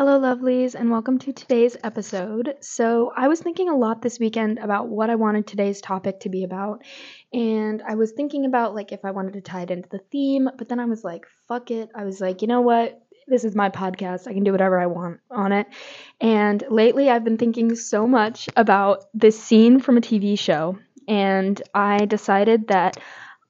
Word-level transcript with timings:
Hello, 0.00 0.18
lovelies, 0.18 0.74
and 0.74 0.90
welcome 0.90 1.18
to 1.18 1.30
today's 1.30 1.76
episode. 1.84 2.54
So, 2.62 3.12
I 3.14 3.28
was 3.28 3.40
thinking 3.40 3.68
a 3.68 3.76
lot 3.76 4.00
this 4.00 4.18
weekend 4.18 4.58
about 4.58 4.88
what 4.88 5.10
I 5.10 5.16
wanted 5.16 5.46
today's 5.46 5.82
topic 5.82 6.20
to 6.20 6.30
be 6.30 6.42
about, 6.42 6.82
and 7.34 7.82
I 7.86 7.96
was 7.96 8.12
thinking 8.12 8.46
about 8.46 8.74
like 8.74 8.92
if 8.92 9.04
I 9.04 9.10
wanted 9.10 9.34
to 9.34 9.42
tie 9.42 9.60
it 9.60 9.70
into 9.70 9.90
the 9.90 10.00
theme, 10.10 10.48
but 10.56 10.70
then 10.70 10.80
I 10.80 10.86
was 10.86 11.04
like, 11.04 11.26
fuck 11.48 11.70
it. 11.70 11.90
I 11.94 12.04
was 12.04 12.18
like, 12.18 12.40
you 12.40 12.48
know 12.48 12.62
what? 12.62 12.98
This 13.28 13.44
is 13.44 13.54
my 13.54 13.68
podcast. 13.68 14.26
I 14.26 14.32
can 14.32 14.42
do 14.42 14.52
whatever 14.52 14.80
I 14.80 14.86
want 14.86 15.20
on 15.30 15.52
it. 15.52 15.66
And 16.18 16.64
lately, 16.70 17.10
I've 17.10 17.22
been 17.22 17.36
thinking 17.36 17.76
so 17.76 18.06
much 18.06 18.48
about 18.56 19.04
this 19.12 19.38
scene 19.38 19.80
from 19.80 19.98
a 19.98 20.00
TV 20.00 20.38
show, 20.38 20.78
and 21.08 21.60
I 21.74 22.06
decided 22.06 22.68
that 22.68 22.96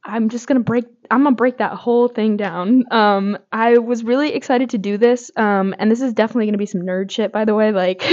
I'm 0.02 0.28
just 0.30 0.46
gonna 0.46 0.60
break. 0.60 0.84
I'm 1.10 1.24
gonna 1.24 1.36
break 1.36 1.58
that 1.58 1.72
whole 1.72 2.08
thing 2.08 2.36
down. 2.36 2.84
Um, 2.90 3.36
I 3.52 3.78
was 3.78 4.02
really 4.02 4.32
excited 4.32 4.70
to 4.70 4.78
do 4.78 4.96
this. 4.96 5.30
Um, 5.36 5.74
and 5.78 5.90
this 5.90 6.00
is 6.00 6.14
definitely 6.14 6.46
gonna 6.46 6.58
be 6.58 6.66
some 6.66 6.80
nerd 6.80 7.10
shit, 7.10 7.32
by 7.32 7.44
the 7.44 7.54
way. 7.54 7.70
Like, 7.70 8.02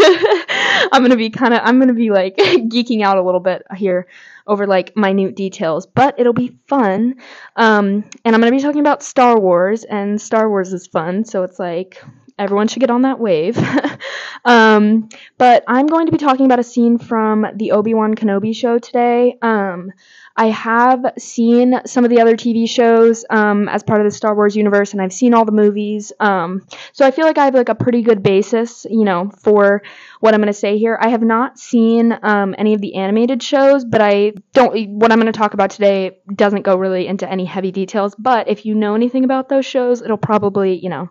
I'm 0.91 1.02
gonna 1.02 1.16
be 1.16 1.30
kind 1.30 1.53
of. 1.53 1.61
I'm 1.63 1.80
gonna 1.80 1.94
be 1.94 2.09
like 2.11 2.35
geeking 2.38 3.03
out 3.03 3.17
a 3.17 3.23
little 3.23 3.39
bit 3.39 3.63
here 3.75 4.08
over 4.47 4.67
like 4.67 4.95
minute 4.97 5.35
details, 5.35 5.85
but 5.85 6.20
it'll 6.20 6.34
be 6.34 6.58
fun. 6.67 7.16
Um, 7.55 8.03
and 8.25 8.35
I'm 8.35 8.41
gonna 8.41 8.52
be 8.52 8.61
talking 8.61 8.81
about 8.81 9.02
Star 9.02 9.39
Wars, 9.39 9.85
and 9.85 10.19
Star 10.19 10.49
Wars 10.49 10.73
is 10.73 10.88
fun, 10.88 11.23
so 11.23 11.44
it's 11.44 11.59
like 11.59 12.03
everyone 12.38 12.67
should 12.67 12.81
get 12.81 12.89
on 12.89 13.03
that 13.03 13.19
wave. 13.19 13.58
um, 14.47 15.09
but 15.37 15.65
I'm 15.67 15.87
going 15.87 16.05
to 16.05 16.11
be 16.11 16.17
talking 16.17 16.45
about 16.45 16.59
a 16.59 16.63
scene 16.63 16.97
from 16.97 17.45
the 17.55 17.71
Obi 17.73 17.93
Wan 17.93 18.15
Kenobi 18.15 18.55
show 18.55 18.79
today. 18.79 19.38
Um, 19.41 19.91
I 20.38 20.47
have 20.47 21.13
seen 21.17 21.81
some 21.85 22.05
of 22.05 22.11
the 22.11 22.21
other 22.21 22.38
TV 22.38 22.69
shows 22.69 23.25
um, 23.29 23.67
as 23.67 23.83
part 23.83 23.99
of 23.99 24.05
the 24.05 24.11
Star 24.11 24.35
Wars 24.35 24.55
universe, 24.55 24.93
and 24.93 25.02
I've 25.02 25.11
seen 25.11 25.33
all 25.33 25.43
the 25.43 25.52
movies. 25.52 26.13
Um, 26.19 26.65
so 26.93 27.05
I 27.05 27.11
feel 27.11 27.25
like 27.25 27.38
I 27.38 27.45
have 27.45 27.55
like 27.55 27.69
a 27.69 27.75
pretty 27.75 28.03
good 28.03 28.23
basis, 28.23 28.85
you 28.89 29.03
know, 29.03 29.31
for 29.41 29.81
what 30.22 30.33
I'm 30.33 30.39
going 30.39 30.47
to 30.47 30.53
say 30.53 30.77
here. 30.77 30.97
I 31.02 31.09
have 31.09 31.23
not 31.23 31.59
seen 31.59 32.17
um, 32.23 32.55
any 32.57 32.73
of 32.73 32.79
the 32.79 32.95
animated 32.95 33.44
shows, 33.44 33.83
but 33.83 34.00
I 34.00 34.33
don't. 34.53 34.91
What 34.91 35.11
I'm 35.11 35.19
going 35.19 35.31
to 35.31 35.38
talk 35.38 35.55
about 35.55 35.72
today 35.72 36.19
doesn't 36.33 36.61
go 36.61 36.77
really 36.77 37.05
into 37.05 37.29
any 37.29 37.44
heavy 37.44 37.72
details. 37.72 38.16
But 38.17 38.47
if 38.47 38.66
you 38.66 38.75
know 38.75 38.95
anything 38.95 39.25
about 39.25 39.50
those 39.50 39.66
shows, 39.66 40.02
it'll 40.02 40.17
probably, 40.17 40.77
you 40.77 40.89
know, 40.89 41.09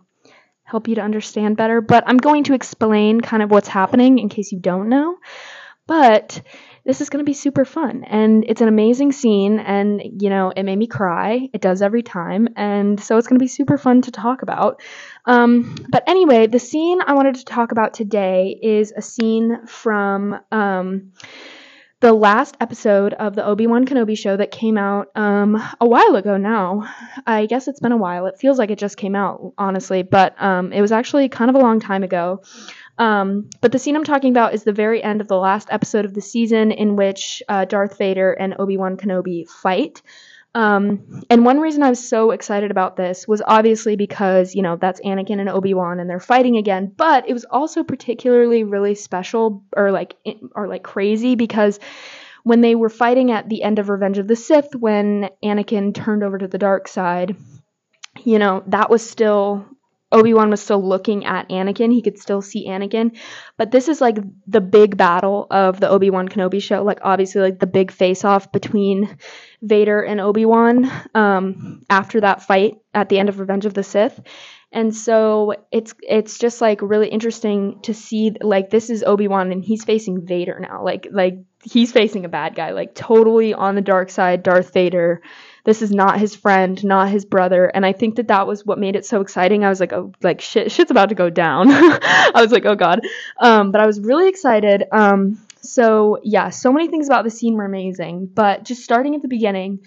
help 0.66 0.88
you 0.88 0.96
to 0.96 1.00
understand 1.00 1.56
better. 1.56 1.80
But 1.80 2.04
I'm 2.06 2.18
going 2.18 2.44
to 2.44 2.54
explain 2.54 3.20
kind 3.20 3.42
of 3.42 3.50
what's 3.50 3.68
happening 3.68 4.18
in 4.18 4.28
case 4.28 4.52
you 4.52 4.58
don't 4.60 4.88
know. 4.88 5.16
But 5.86 6.42
this 6.86 7.00
is 7.00 7.10
going 7.10 7.18
to 7.18 7.28
be 7.28 7.34
super 7.34 7.64
fun 7.64 8.04
and 8.04 8.44
it's 8.46 8.60
an 8.60 8.68
amazing 8.68 9.10
scene 9.10 9.58
and 9.58 10.00
you 10.22 10.30
know 10.30 10.52
it 10.54 10.62
made 10.62 10.78
me 10.78 10.86
cry 10.86 11.48
it 11.52 11.60
does 11.60 11.82
every 11.82 12.02
time 12.02 12.48
and 12.56 13.00
so 13.00 13.18
it's 13.18 13.26
going 13.26 13.38
to 13.38 13.42
be 13.42 13.48
super 13.48 13.76
fun 13.76 14.00
to 14.02 14.12
talk 14.12 14.42
about 14.42 14.80
um, 15.26 15.74
but 15.90 16.04
anyway 16.06 16.46
the 16.46 16.60
scene 16.60 17.00
i 17.04 17.12
wanted 17.12 17.34
to 17.34 17.44
talk 17.44 17.72
about 17.72 17.92
today 17.92 18.56
is 18.62 18.92
a 18.96 19.02
scene 19.02 19.66
from 19.66 20.38
um, 20.52 21.12
the 22.00 22.12
last 22.12 22.56
episode 22.60 23.14
of 23.14 23.34
the 23.34 23.44
obi-wan 23.44 23.86
kenobi 23.86 24.16
show 24.16 24.36
that 24.36 24.50
came 24.50 24.76
out 24.76 25.08
um, 25.14 25.56
a 25.80 25.88
while 25.88 26.14
ago 26.16 26.36
now. 26.36 26.86
I 27.26 27.46
guess 27.46 27.68
it's 27.68 27.80
been 27.80 27.92
a 27.92 27.96
while. 27.96 28.26
It 28.26 28.38
feels 28.38 28.58
like 28.58 28.70
it 28.70 28.78
just 28.78 28.96
came 28.96 29.14
out 29.14 29.54
honestly 29.56 30.02
but 30.02 30.40
um, 30.40 30.72
it 30.72 30.82
was 30.82 30.92
actually 30.92 31.28
kind 31.28 31.48
of 31.48 31.56
a 31.56 31.60
long 31.60 31.80
time 31.80 32.02
ago. 32.02 32.42
Um, 32.98 33.50
but 33.60 33.72
the 33.72 33.78
scene 33.78 33.96
I'm 33.96 34.04
talking 34.04 34.30
about 34.30 34.54
is 34.54 34.64
the 34.64 34.72
very 34.72 35.02
end 35.02 35.20
of 35.20 35.28
the 35.28 35.36
last 35.36 35.68
episode 35.70 36.04
of 36.04 36.14
the 36.14 36.20
season 36.20 36.70
in 36.70 36.96
which 36.96 37.42
uh, 37.48 37.64
Darth 37.64 37.98
Vader 37.98 38.32
and 38.32 38.54
Obi 38.58 38.76
Wan 38.76 38.96
Kenobi 38.96 39.48
fight. 39.48 40.02
Um, 40.56 41.22
and 41.28 41.44
one 41.44 41.60
reason 41.60 41.82
I 41.82 41.90
was 41.90 42.08
so 42.08 42.30
excited 42.30 42.70
about 42.70 42.96
this 42.96 43.28
was 43.28 43.42
obviously 43.46 43.94
because, 43.94 44.54
you 44.54 44.62
know, 44.62 44.76
that's 44.76 45.02
Anakin 45.02 45.38
and 45.38 45.50
Obi 45.50 45.74
Wan 45.74 46.00
and 46.00 46.08
they're 46.08 46.18
fighting 46.18 46.56
again, 46.56 46.94
but 46.96 47.28
it 47.28 47.34
was 47.34 47.44
also 47.44 47.84
particularly 47.84 48.64
really 48.64 48.94
special 48.94 49.66
or 49.76 49.92
like, 49.92 50.14
or 50.54 50.66
like 50.66 50.82
crazy 50.82 51.34
because 51.34 51.78
when 52.42 52.62
they 52.62 52.74
were 52.74 52.88
fighting 52.88 53.32
at 53.32 53.50
the 53.50 53.62
end 53.62 53.78
of 53.78 53.90
Revenge 53.90 54.16
of 54.16 54.28
the 54.28 54.36
Sith, 54.36 54.74
when 54.74 55.28
Anakin 55.44 55.94
turned 55.94 56.22
over 56.22 56.38
to 56.38 56.48
the 56.48 56.56
dark 56.56 56.88
side, 56.88 57.36
you 58.24 58.38
know, 58.38 58.64
that 58.68 58.88
was 58.88 59.06
still 59.06 59.66
Obi-Wan 60.16 60.50
was 60.50 60.60
still 60.60 60.86
looking 60.86 61.24
at 61.24 61.48
Anakin. 61.48 61.92
He 61.92 62.02
could 62.02 62.18
still 62.18 62.42
see 62.42 62.68
Anakin. 62.68 63.16
But 63.56 63.70
this 63.70 63.88
is 63.88 64.00
like 64.00 64.18
the 64.46 64.60
big 64.60 64.96
battle 64.96 65.46
of 65.50 65.80
the 65.80 65.88
Obi-Wan 65.88 66.28
Kenobi 66.28 66.62
show. 66.62 66.82
Like 66.82 67.00
obviously 67.02 67.40
like 67.42 67.58
the 67.58 67.66
big 67.66 67.90
face-off 67.90 68.52
between 68.52 69.16
Vader 69.62 70.02
and 70.02 70.20
Obi-Wan 70.20 70.90
um, 71.14 71.82
after 71.90 72.20
that 72.20 72.42
fight 72.42 72.74
at 72.94 73.08
the 73.08 73.18
end 73.18 73.28
of 73.28 73.38
Revenge 73.40 73.66
of 73.66 73.74
the 73.74 73.82
Sith. 73.82 74.20
And 74.72 74.94
so 74.94 75.54
it's 75.70 75.94
it's 76.02 76.38
just 76.38 76.60
like 76.60 76.82
really 76.82 77.08
interesting 77.08 77.80
to 77.82 77.94
see 77.94 78.32
like 78.40 78.68
this 78.68 78.90
is 78.90 79.04
Obi-Wan 79.04 79.52
and 79.52 79.64
he's 79.64 79.84
facing 79.84 80.26
Vader 80.26 80.58
now. 80.60 80.84
Like 80.84 81.06
like 81.10 81.38
he's 81.62 81.92
facing 81.92 82.24
a 82.24 82.28
bad 82.28 82.54
guy, 82.54 82.72
like 82.72 82.94
totally 82.94 83.54
on 83.54 83.74
the 83.74 83.80
dark 83.80 84.10
side 84.10 84.42
Darth 84.42 84.72
Vader 84.72 85.22
this 85.66 85.82
is 85.82 85.90
not 85.90 86.20
his 86.20 86.34
friend, 86.34 86.82
not 86.84 87.10
his 87.10 87.24
brother. 87.24 87.66
And 87.66 87.84
I 87.84 87.92
think 87.92 88.16
that 88.16 88.28
that 88.28 88.46
was 88.46 88.64
what 88.64 88.78
made 88.78 88.94
it 88.94 89.04
so 89.04 89.20
exciting. 89.20 89.64
I 89.64 89.68
was 89.68 89.80
like, 89.80 89.92
oh, 89.92 90.12
like 90.22 90.40
shit, 90.40 90.70
shit's 90.70 90.92
about 90.92 91.08
to 91.08 91.16
go 91.16 91.28
down. 91.28 91.66
I 91.72 92.30
was 92.36 92.52
like, 92.52 92.64
oh 92.64 92.76
god. 92.76 93.00
Um, 93.40 93.72
but 93.72 93.80
I 93.80 93.86
was 93.86 94.00
really 94.00 94.28
excited. 94.28 94.84
Um, 94.92 95.44
so 95.60 96.20
yeah, 96.22 96.50
so 96.50 96.72
many 96.72 96.86
things 96.88 97.08
about 97.08 97.24
the 97.24 97.30
scene 97.30 97.54
were 97.54 97.64
amazing. 97.64 98.30
But 98.32 98.62
just 98.62 98.84
starting 98.84 99.16
at 99.16 99.22
the 99.22 99.28
beginning, 99.28 99.80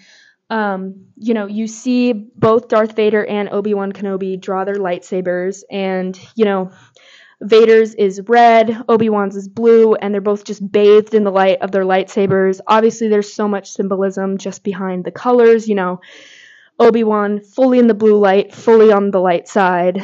um, 0.50 1.06
you 1.16 1.32
know, 1.32 1.46
you 1.46 1.66
see 1.66 2.12
both 2.12 2.68
Darth 2.68 2.94
Vader 2.94 3.24
and 3.24 3.48
Obi 3.48 3.72
Wan 3.72 3.92
Kenobi 3.92 4.38
draw 4.38 4.64
their 4.64 4.74
lightsabers, 4.74 5.62
and 5.70 6.18
you 6.34 6.44
know, 6.44 6.72
Vader's 7.42 7.94
is 7.94 8.20
red, 8.28 8.84
Obi-Wan's 8.88 9.36
is 9.36 9.48
blue, 9.48 9.94
and 9.94 10.12
they're 10.12 10.20
both 10.20 10.44
just 10.44 10.70
bathed 10.70 11.14
in 11.14 11.24
the 11.24 11.30
light 11.30 11.62
of 11.62 11.70
their 11.70 11.84
lightsabers. 11.84 12.60
Obviously, 12.66 13.08
there's 13.08 13.32
so 13.32 13.48
much 13.48 13.70
symbolism 13.70 14.36
just 14.36 14.62
behind 14.62 15.04
the 15.04 15.10
colors, 15.10 15.68
you 15.68 15.74
know. 15.74 16.00
Obi-Wan 16.78 17.40
fully 17.40 17.78
in 17.78 17.86
the 17.86 17.94
blue 17.94 18.18
light, 18.18 18.54
fully 18.54 18.92
on 18.92 19.10
the 19.10 19.20
light 19.20 19.48
side 19.48 20.02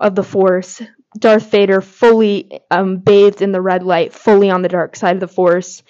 of 0.00 0.14
the 0.14 0.22
Force. 0.22 0.82
Darth 1.18 1.50
Vader 1.50 1.80
fully 1.80 2.60
um, 2.70 2.98
bathed 2.98 3.42
in 3.42 3.52
the 3.52 3.62
red 3.62 3.82
light, 3.82 4.12
fully 4.12 4.50
on 4.50 4.62
the 4.62 4.68
dark 4.68 4.94
side 4.94 5.16
of 5.16 5.20
the 5.20 5.28
Force. 5.28 5.82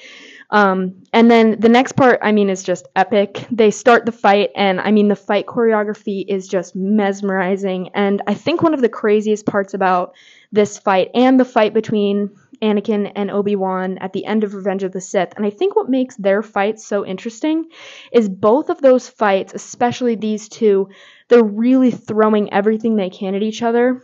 Um, 0.50 1.02
and 1.12 1.30
then 1.30 1.60
the 1.60 1.68
next 1.68 1.92
part, 1.92 2.20
I 2.22 2.32
mean, 2.32 2.48
is 2.48 2.62
just 2.62 2.88
epic. 2.96 3.46
They 3.50 3.70
start 3.70 4.06
the 4.06 4.12
fight, 4.12 4.50
and 4.56 4.80
I 4.80 4.90
mean, 4.90 5.08
the 5.08 5.16
fight 5.16 5.46
choreography 5.46 6.24
is 6.26 6.48
just 6.48 6.74
mesmerizing. 6.74 7.90
And 7.94 8.22
I 8.26 8.34
think 8.34 8.62
one 8.62 8.74
of 8.74 8.80
the 8.80 8.88
craziest 8.88 9.44
parts 9.44 9.74
about 9.74 10.14
this 10.50 10.78
fight 10.78 11.10
and 11.14 11.38
the 11.38 11.44
fight 11.44 11.74
between 11.74 12.30
Anakin 12.62 13.12
and 13.14 13.30
Obi-Wan 13.30 13.98
at 13.98 14.12
the 14.12 14.24
end 14.24 14.42
of 14.42 14.54
Revenge 14.54 14.82
of 14.82 14.92
the 14.92 15.00
Sith. 15.00 15.34
And 15.36 15.44
I 15.44 15.50
think 15.50 15.76
what 15.76 15.88
makes 15.88 16.16
their 16.16 16.42
fights 16.42 16.84
so 16.84 17.06
interesting 17.06 17.66
is 18.10 18.28
both 18.28 18.70
of 18.70 18.80
those 18.80 19.08
fights, 19.08 19.54
especially 19.54 20.16
these 20.16 20.48
two, 20.48 20.88
they're 21.28 21.44
really 21.44 21.90
throwing 21.90 22.52
everything 22.52 22.96
they 22.96 23.10
can 23.10 23.34
at 23.34 23.42
each 23.42 23.62
other. 23.62 24.02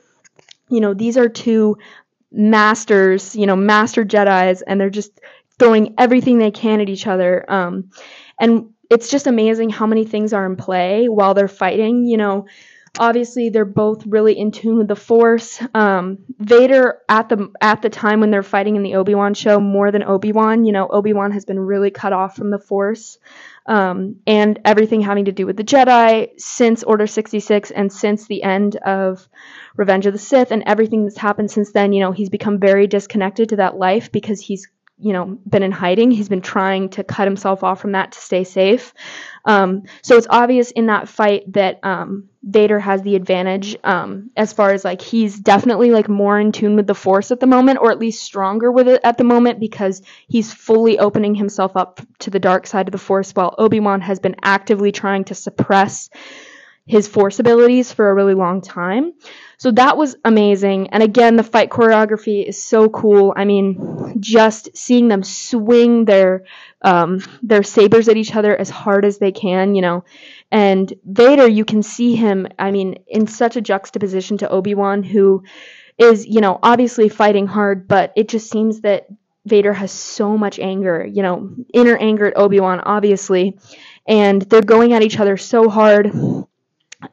You 0.69 0.81
know, 0.81 0.94
these 0.94 1.16
are 1.16 1.28
two 1.28 1.78
masters, 2.31 3.34
you 3.34 3.47
know, 3.47 3.56
master 3.56 4.05
Jedi's, 4.05 4.62
and 4.62 4.81
they're 4.81 4.91
just 4.91 5.21
throwing 5.59 5.94
everything 5.98 6.38
they 6.38 6.50
can 6.50 6.81
at 6.81 6.88
each 6.88 7.06
other. 7.06 7.44
Um, 7.50 7.91
and 8.41 8.70
it's 8.91 9.10
just 9.10 9.26
amazing 9.26 9.70
how 9.70 9.87
many 9.87 10.04
things 10.04 10.32
are 10.32 10.47
in 10.47 10.56
play 10.56 11.09
while 11.09 11.34
they're 11.34 11.48
fighting. 11.48 12.04
You 12.04 12.16
know, 12.16 12.47
obviously 12.98 13.48
they're 13.48 13.64
both 13.64 14.06
really 14.06 14.38
in 14.38 14.53
tune 14.53 14.78
with 14.78 14.88
the 14.88 14.97
force 14.97 15.60
um, 15.75 16.19
vader 16.38 17.00
at 17.09 17.28
the 17.28 17.53
at 17.60 17.82
the 17.82 17.91
time 17.91 18.20
when 18.20 18.31
they're 18.31 18.43
fighting 18.43 18.76
in 18.76 18.82
the 18.82 18.94
obi-wan 18.94 19.34
show 19.34 19.59
more 19.59 19.91
than 19.91 20.03
obi-wan 20.03 20.64
you 20.64 20.72
know 20.72 20.87
obi-wan 20.88 21.32
has 21.32 21.44
been 21.44 21.59
really 21.59 21.91
cut 21.91 22.12
off 22.12 22.37
from 22.37 22.50
the 22.50 22.59
force 22.59 23.19
um, 23.66 24.16
and 24.26 24.60
everything 24.64 25.00
having 25.00 25.25
to 25.25 25.32
do 25.32 25.47
with 25.47 25.56
the 25.56 25.64
jedi 25.64 26.28
since 26.38 26.82
order 26.82 27.06
66 27.06 27.70
and 27.70 27.93
since 27.93 28.26
the 28.26 28.43
end 28.43 28.76
of 28.76 29.28
revenge 29.76 30.06
of 30.06 30.12
the 30.12 30.19
sith 30.19 30.52
and 30.52 30.62
everything 30.67 31.05
that's 31.05 31.19
happened 31.19 31.50
since 31.50 31.73
then 31.73 31.93
you 31.93 32.00
know 32.00 32.12
he's 32.12 32.31
become 32.31 32.61
very 32.61 32.87
disconnected 32.87 33.49
to 33.49 33.56
that 33.56 33.76
life 33.76 34.12
because 34.12 34.40
he's 34.40 34.69
you 34.99 35.12
know 35.12 35.38
been 35.49 35.62
in 35.62 35.73
hiding 35.73 36.11
he's 36.11 36.29
been 36.29 36.41
trying 36.41 36.88
to 36.88 37.05
cut 37.05 37.26
himself 37.26 37.64
off 37.64 37.81
from 37.81 37.93
that 37.93 38.12
to 38.12 38.19
stay 38.19 38.44
safe 38.44 38.93
um, 39.46 39.82
so 40.02 40.17
it's 40.17 40.26
obvious 40.31 40.70
in 40.70 40.87
that 40.87 41.08
fight 41.08 41.52
that 41.52 41.79
um, 41.82 42.29
Vader 42.43 42.79
has 42.79 43.02
the 43.02 43.14
advantage 43.14 43.76
um, 43.85 44.31
as 44.37 44.52
far 44.52 44.73
as 44.73 44.85
like 44.85 45.02
he's 45.02 45.38
definitely 45.38 45.91
like 45.91 46.08
more 46.08 46.41
in 46.41 46.50
tune 46.50 46.76
with 46.76 46.87
the 46.87 46.94
Force 46.94 47.31
at 47.31 47.41
the 47.41 47.46
moment, 47.46 47.79
or 47.81 47.91
at 47.91 47.99
least 47.99 48.23
stronger 48.23 48.73
with 48.73 48.88
it 48.88 49.00
at 49.05 49.19
the 49.19 49.25
moment 49.25 49.61
because 49.61 50.02
he's 50.29 50.52
fully 50.52 50.99
opening 50.99 51.35
himself 51.35 51.76
up 51.76 52.00
to 52.20 52.31
the 52.31 52.38
dark 52.38 52.67
side 52.67 52.88
of 52.88 52.93
the 52.93 52.99
Force, 52.99 53.32
while 53.32 53.55
Obi 53.58 53.81
Wan 53.81 54.00
has 54.00 54.19
been 54.19 54.37
actively 54.43 54.93
trying 54.93 55.25
to 55.25 55.35
suppress 55.35 56.08
his 56.87 57.06
Force 57.06 57.38
abilities 57.38 57.93
for 57.93 58.08
a 58.08 58.14
really 58.14 58.35
long 58.35 58.62
time. 58.62 59.12
So 59.58 59.70
that 59.72 59.96
was 59.96 60.16
amazing. 60.24 60.90
And 60.90 61.02
again, 61.02 61.36
the 61.36 61.42
fight 61.42 61.70
choreography 61.70 62.44
is 62.44 62.62
so 62.62 62.88
cool. 62.88 63.32
I 63.36 63.44
mean, 63.44 64.16
just 64.20 64.76
seeing 64.76 65.08
them 65.08 65.22
swing 65.22 66.04
their 66.04 66.44
um, 66.82 67.20
their 67.42 67.62
sabers 67.62 68.08
at 68.08 68.16
each 68.16 68.34
other 68.34 68.54
as 68.54 68.68
hard 68.68 69.04
as 69.04 69.18
they 69.18 69.32
can, 69.32 69.74
you 69.74 69.82
know. 69.82 70.04
And 70.50 70.92
Vader, 71.04 71.48
you 71.48 71.64
can 71.64 71.82
see 71.82 72.14
him. 72.14 72.46
I 72.58 72.70
mean, 72.70 72.98
in 73.06 73.26
such 73.26 73.56
a 73.56 73.62
juxtaposition 73.62 74.38
to 74.38 74.48
Obi 74.48 74.74
Wan, 74.74 75.02
who 75.02 75.44
is, 75.96 76.26
you 76.26 76.40
know, 76.40 76.58
obviously 76.62 77.08
fighting 77.08 77.46
hard, 77.46 77.88
but 77.88 78.12
it 78.16 78.28
just 78.28 78.50
seems 78.50 78.80
that 78.82 79.06
Vader 79.46 79.72
has 79.72 79.92
so 79.92 80.38
much 80.38 80.58
anger, 80.58 81.04
you 81.04 81.22
know, 81.22 81.50
inner 81.72 81.96
anger 81.96 82.26
at 82.26 82.36
Obi-Wan, 82.36 82.80
obviously, 82.80 83.58
and 84.06 84.40
they're 84.42 84.62
going 84.62 84.94
at 84.94 85.02
each 85.02 85.20
other 85.20 85.36
so 85.36 85.68
hard. 85.68 86.12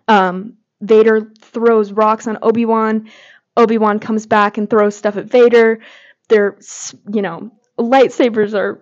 Um, 0.08 0.58
Vader 0.82 1.32
throws 1.40 1.92
rocks 1.92 2.28
on 2.28 2.38
Obi-Wan. 2.42 3.10
Obi-Wan 3.58 4.00
comes 4.00 4.26
back 4.26 4.58
and 4.58 4.70
throws 4.70 4.96
stuff 4.96 5.18
at 5.18 5.26
Vader. 5.26 5.80
They're, 6.30 6.58
you 7.12 7.22
know, 7.22 7.52
lightsabers 7.78 8.54
are 8.54 8.82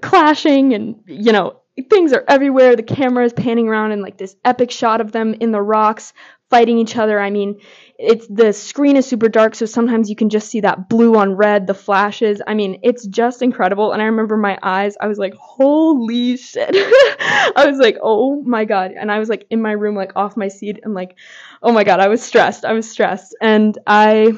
clashing 0.00 0.74
and, 0.74 0.96
you 1.06 1.32
know, 1.32 1.60
things 1.90 2.12
are 2.12 2.24
everywhere. 2.26 2.76
The 2.76 2.82
camera 2.82 3.24
is 3.24 3.32
panning 3.32 3.68
around 3.68 3.92
in 3.92 4.02
like 4.02 4.18
this 4.18 4.36
epic 4.44 4.70
shot 4.70 5.00
of 5.00 5.12
them 5.12 5.34
in 5.34 5.52
the 5.52 5.62
rocks 5.62 6.12
fighting 6.50 6.78
each 6.78 6.96
other. 6.96 7.20
I 7.20 7.30
mean, 7.30 7.60
it's 7.98 8.28
the 8.28 8.52
screen 8.52 8.96
is 8.96 9.06
super 9.06 9.28
dark, 9.28 9.56
so 9.56 9.66
sometimes 9.66 10.08
you 10.08 10.14
can 10.14 10.30
just 10.30 10.48
see 10.48 10.60
that 10.60 10.88
blue 10.88 11.16
on 11.16 11.34
red, 11.34 11.66
the 11.66 11.74
flashes. 11.74 12.40
I 12.46 12.54
mean, 12.54 12.78
it's 12.84 13.04
just 13.04 13.42
incredible. 13.42 13.90
And 13.90 14.00
I 14.00 14.04
remember 14.04 14.36
my 14.36 14.56
eyes, 14.62 14.96
I 15.00 15.08
was 15.08 15.18
like, 15.18 15.34
holy 15.34 16.36
shit. 16.36 16.70
I 16.76 17.64
was 17.66 17.78
like, 17.78 17.98
oh 18.00 18.40
my 18.42 18.64
god. 18.64 18.92
And 18.92 19.10
I 19.10 19.18
was 19.18 19.28
like 19.28 19.46
in 19.50 19.60
my 19.60 19.72
room, 19.72 19.96
like 19.96 20.12
off 20.14 20.36
my 20.36 20.46
seat, 20.46 20.78
and 20.84 20.94
like, 20.94 21.16
oh 21.60 21.72
my 21.72 21.82
god, 21.82 21.98
I 21.98 22.06
was 22.06 22.22
stressed. 22.22 22.64
I 22.64 22.72
was 22.72 22.88
stressed. 22.88 23.34
And 23.40 23.76
I 23.84 24.32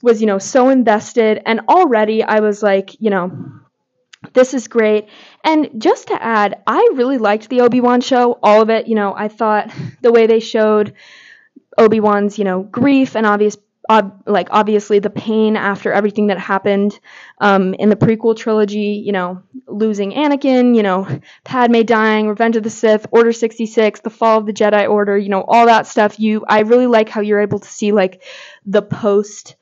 was, 0.00 0.20
you 0.20 0.28
know, 0.28 0.38
so 0.38 0.68
invested. 0.68 1.42
And 1.44 1.62
already 1.68 2.22
I 2.22 2.38
was 2.38 2.62
like, 2.62 3.00
you 3.00 3.10
know, 3.10 3.32
this 4.34 4.54
is 4.54 4.68
great. 4.68 5.08
And 5.42 5.82
just 5.82 6.08
to 6.08 6.22
add, 6.22 6.62
I 6.64 6.90
really 6.94 7.18
liked 7.18 7.48
the 7.48 7.62
Obi 7.62 7.80
Wan 7.80 8.00
show, 8.00 8.38
all 8.40 8.62
of 8.62 8.70
it. 8.70 8.86
You 8.86 8.94
know, 8.94 9.12
I 9.16 9.26
thought 9.26 9.72
the 10.00 10.12
way 10.12 10.28
they 10.28 10.38
showed 10.38 10.94
Obi 11.78 12.00
Wan's, 12.00 12.38
you 12.38 12.44
know, 12.44 12.62
grief 12.62 13.16
and 13.16 13.26
obvious, 13.26 13.56
ob- 13.90 14.22
like 14.26 14.48
obviously 14.50 14.98
the 14.98 15.10
pain 15.10 15.56
after 15.56 15.92
everything 15.92 16.28
that 16.28 16.38
happened 16.38 16.98
um, 17.38 17.74
in 17.74 17.88
the 17.88 17.96
prequel 17.96 18.36
trilogy. 18.36 19.02
You 19.04 19.12
know, 19.12 19.42
losing 19.66 20.12
Anakin, 20.12 20.76
you 20.76 20.82
know, 20.82 21.06
Padme 21.44 21.82
dying, 21.82 22.28
Revenge 22.28 22.56
of 22.56 22.62
the 22.62 22.70
Sith, 22.70 23.06
Order 23.10 23.32
66, 23.32 24.00
the 24.00 24.10
fall 24.10 24.38
of 24.38 24.46
the 24.46 24.52
Jedi 24.52 24.88
Order. 24.88 25.18
You 25.18 25.28
know, 25.28 25.42
all 25.42 25.66
that 25.66 25.86
stuff. 25.86 26.18
You, 26.18 26.44
I 26.48 26.60
really 26.60 26.86
like 26.86 27.08
how 27.08 27.20
you're 27.20 27.40
able 27.40 27.58
to 27.58 27.68
see 27.68 27.92
like 27.92 28.22
the 28.66 28.82
post 28.82 29.56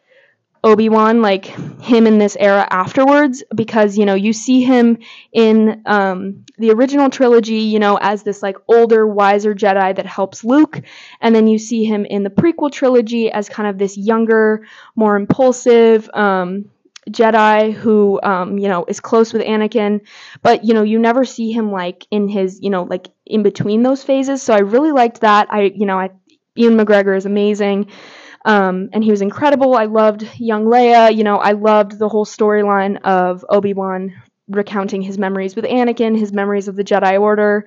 Obi-Wan, 0.65 1.23
like 1.23 1.47
him 1.81 2.07
in 2.07 2.19
this 2.19 2.37
era 2.39 2.67
afterwards, 2.71 3.43
because, 3.55 3.99
you 3.99 4.07
know, 4.07 4.15
you 4.15 4.33
see 4.33 4.63
him 4.63 4.99
in 5.33 5.83
um, 5.87 6.45
the 6.59 6.71
original 6.71 7.11
trilogy, 7.11 7.57
you 7.57 7.81
know, 7.81 7.99
as 8.01 8.23
this 8.23 8.43
like 8.43 8.57
older, 8.69 9.07
wiser 9.07 9.55
Jedi 9.55 9.97
that 9.97 10.07
helps 10.07 10.45
Luke, 10.45 10.81
and 11.21 11.35
then 11.35 11.49
you 11.49 11.59
see 11.59 11.85
him 11.85 12.05
in 12.05 12.23
the 12.23 12.31
prequel 12.31 12.71
trilogy 12.71 13.31
as 13.31 13.49
kind 13.49 13.69
of 13.69 13.77
this 13.77 13.97
younger, 13.97 14.65
more 14.95 15.17
impulsive, 15.17 16.09
um, 16.15 16.67
Jedi 17.11 17.73
who, 17.73 18.21
um, 18.23 18.59
you 18.59 18.69
know, 18.69 18.85
is 18.87 19.01
close 19.01 19.33
with 19.33 19.43
Anakin, 19.43 20.03
but 20.43 20.65
you 20.65 20.73
know, 20.73 20.85
you 20.85 21.01
never 21.01 21.25
see 21.25 21.51
him 21.51 21.73
like 21.73 22.07
in 22.13 22.29
his, 22.29 22.61
you 22.63 22.71
know, 22.71 22.85
like 22.85 23.09
in 23.27 23.43
between 23.43 23.83
those 23.83 24.05
phases. 24.05 24.41
So 24.41 24.55
I 24.55 24.61
really 24.61 24.93
liked 24.93 25.23
that. 25.23 25.49
I, 25.53 25.63
you 25.63 25.87
know, 25.87 25.99
I, 25.99 26.11
Ewan 26.55 26.77
McGregor 26.79 27.17
is 27.17 27.27
amazing. 27.27 27.91
Um, 28.45 28.91
and 28.93 29.05
he 29.05 29.11
was 29.11 29.23
incredible. 29.23 29.75
I 29.77 29.85
loved 29.85 30.29
young 30.39 30.65
Leia. 30.65 31.15
You 31.15 31.25
know, 31.25 31.37
I 31.37 31.53
loved 31.53 31.99
the 31.99 32.09
whole 32.09 32.27
storyline 32.27 33.01
of 33.03 33.45
Obi 33.49 33.75
Wan 33.75 34.15
recounting 34.49 35.03
his 35.03 35.19
memories 35.19 35.55
with 35.55 35.65
Anakin, 35.65 36.19
his 36.19 36.33
memories 36.33 36.69
of 36.69 36.77
the 36.77 36.85
Jedi 36.85 37.21
Order, 37.21 37.67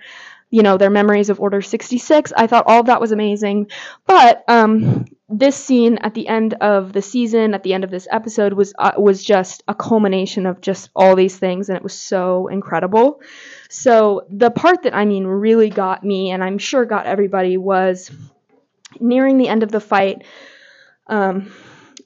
you 0.50 0.62
know, 0.62 0.78
their 0.78 0.90
memories 0.90 1.30
of 1.30 1.40
Order 1.40 1.62
66. 1.62 2.34
I 2.36 2.48
thought 2.48 2.66
all 2.68 2.82
of 2.82 2.86
that 2.88 3.02
was 3.02 3.12
amazing. 3.12 3.68
But 4.06 4.44
um, 4.48 5.06
this 5.28 5.56
scene 5.56 5.98
at 6.00 6.14
the 6.14 6.28
end 6.28 6.54
of 6.56 6.94
the 6.94 7.02
season, 7.02 7.54
at 7.54 7.64
the 7.64 7.74
end 7.74 7.84
of 7.84 7.92
this 7.92 8.08
episode, 8.12 8.54
was 8.54 8.74
uh, 8.78 8.92
was 8.98 9.24
just 9.24 9.64
a 9.68 9.74
culmination 9.74 10.46
of 10.46 10.62
just 10.62 10.90
all 10.96 11.16
these 11.16 11.38
things, 11.38 11.70
and 11.70 11.76
it 11.76 11.84
was 11.84 11.98
so 11.98 12.48
incredible. 12.48 13.22
So 13.70 14.26
the 14.30 14.52
part 14.52 14.84
that 14.84 14.96
I 14.96 15.06
mean 15.06 15.26
really 15.26 15.70
got 15.70 16.04
me, 16.04 16.32
and 16.32 16.44
I'm 16.44 16.58
sure 16.58 16.86
got 16.86 17.08
everybody, 17.08 17.58
was 17.58 18.12
nearing 19.00 19.38
the 19.38 19.48
end 19.48 19.64
of 19.64 19.72
the 19.72 19.80
fight 19.82 20.24
um, 21.08 21.52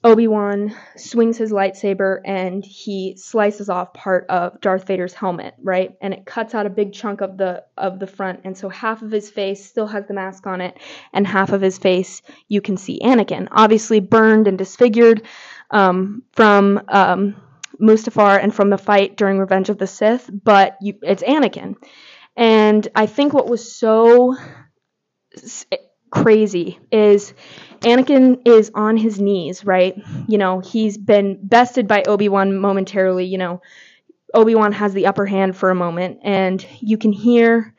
Obi 0.02 0.28
Wan 0.28 0.74
swings 0.96 1.36
his 1.36 1.52
lightsaber 1.52 2.20
and 2.24 2.64
he 2.64 3.16
slices 3.18 3.68
off 3.68 3.92
part 3.92 4.24
of 4.30 4.58
Darth 4.62 4.86
Vader's 4.86 5.12
helmet, 5.12 5.54
right? 5.62 5.94
And 6.00 6.14
it 6.14 6.24
cuts 6.24 6.54
out 6.54 6.64
a 6.64 6.70
big 6.70 6.94
chunk 6.94 7.20
of 7.20 7.36
the 7.36 7.64
of 7.76 7.98
the 7.98 8.06
front, 8.06 8.40
and 8.44 8.56
so 8.56 8.70
half 8.70 9.02
of 9.02 9.10
his 9.10 9.30
face 9.30 9.64
still 9.64 9.86
has 9.86 10.06
the 10.06 10.14
mask 10.14 10.46
on 10.46 10.62
it, 10.62 10.78
and 11.12 11.26
half 11.26 11.52
of 11.52 11.60
his 11.60 11.76
face 11.76 12.22
you 12.48 12.62
can 12.62 12.78
see 12.78 13.00
Anakin, 13.00 13.48
obviously 13.50 14.00
burned 14.00 14.48
and 14.48 14.56
disfigured 14.56 15.22
um, 15.70 16.22
from 16.32 16.80
um, 16.88 17.36
Mustafar 17.80 18.42
and 18.42 18.54
from 18.54 18.70
the 18.70 18.78
fight 18.78 19.18
during 19.18 19.38
Revenge 19.38 19.68
of 19.68 19.76
the 19.76 19.86
Sith, 19.86 20.30
but 20.32 20.76
you, 20.80 20.94
it's 21.02 21.22
Anakin. 21.22 21.74
And 22.36 22.88
I 22.94 23.04
think 23.04 23.34
what 23.34 23.48
was 23.48 23.70
so 23.70 24.34
crazy 26.10 26.78
is 26.90 27.32
Anakin 27.80 28.42
is 28.44 28.70
on 28.74 28.96
his 28.96 29.20
knees, 29.20 29.64
right? 29.64 29.96
You 30.28 30.38
know, 30.38 30.60
he's 30.60 30.98
been 30.98 31.38
bested 31.42 31.88
by 31.88 32.02
Obi-Wan 32.02 32.56
momentarily, 32.56 33.24
you 33.24 33.38
know. 33.38 33.62
Obi-Wan 34.34 34.72
has 34.72 34.92
the 34.92 35.06
upper 35.06 35.26
hand 35.26 35.56
for 35.56 35.70
a 35.70 35.74
moment 35.74 36.20
and 36.22 36.64
you 36.80 36.98
can 36.98 37.12
hear 37.12 37.74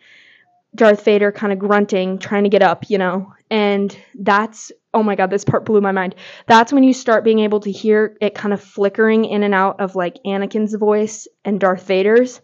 Darth 0.75 1.03
Vader 1.03 1.31
kind 1.31 1.53
of 1.53 1.59
grunting, 1.59 2.17
trying 2.17 2.43
to 2.43 2.49
get 2.49 2.61
up, 2.61 2.89
you 2.89 2.97
know. 2.97 3.33
And 3.49 3.95
that's 4.15 4.71
oh 4.93 5.03
my 5.03 5.15
god, 5.15 5.29
this 5.29 5.45
part 5.45 5.65
blew 5.65 5.81
my 5.81 5.91
mind. 5.91 6.15
That's 6.47 6.73
when 6.73 6.83
you 6.83 6.93
start 6.93 7.23
being 7.23 7.39
able 7.39 7.61
to 7.61 7.71
hear 7.71 8.17
it 8.19 8.35
kind 8.35 8.53
of 8.53 8.61
flickering 8.61 9.25
in 9.25 9.43
and 9.43 9.53
out 9.53 9.79
of 9.79 9.95
like 9.95 10.17
Anakin's 10.25 10.73
voice 10.73 11.27
and 11.45 11.59
Darth 11.59 11.87
Vader's. 11.87 12.41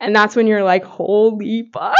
And 0.00 0.14
that's 0.14 0.36
when 0.36 0.46
you're 0.46 0.64
like, 0.64 0.84
holy 0.84 1.70
fuck. 1.72 1.96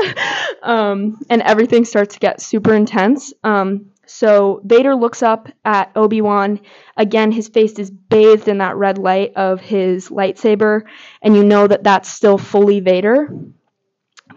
um, 0.62 1.20
and 1.30 1.42
everything 1.42 1.84
starts 1.84 2.14
to 2.14 2.20
get 2.20 2.40
super 2.40 2.74
intense. 2.74 3.32
Um, 3.44 3.90
so 4.12 4.60
Vader 4.64 4.96
looks 4.96 5.22
up 5.22 5.48
at 5.64 5.92
Obi 5.94 6.20
Wan. 6.20 6.60
Again, 6.96 7.30
his 7.30 7.46
face 7.48 7.78
is 7.78 7.90
bathed 7.90 8.48
in 8.48 8.58
that 8.58 8.76
red 8.76 8.98
light 8.98 9.32
of 9.36 9.60
his 9.60 10.08
lightsaber, 10.08 10.82
and 11.22 11.36
you 11.36 11.44
know 11.44 11.68
that 11.68 11.84
that's 11.84 12.08
still 12.08 12.36
fully 12.36 12.80
Vader. 12.80 13.28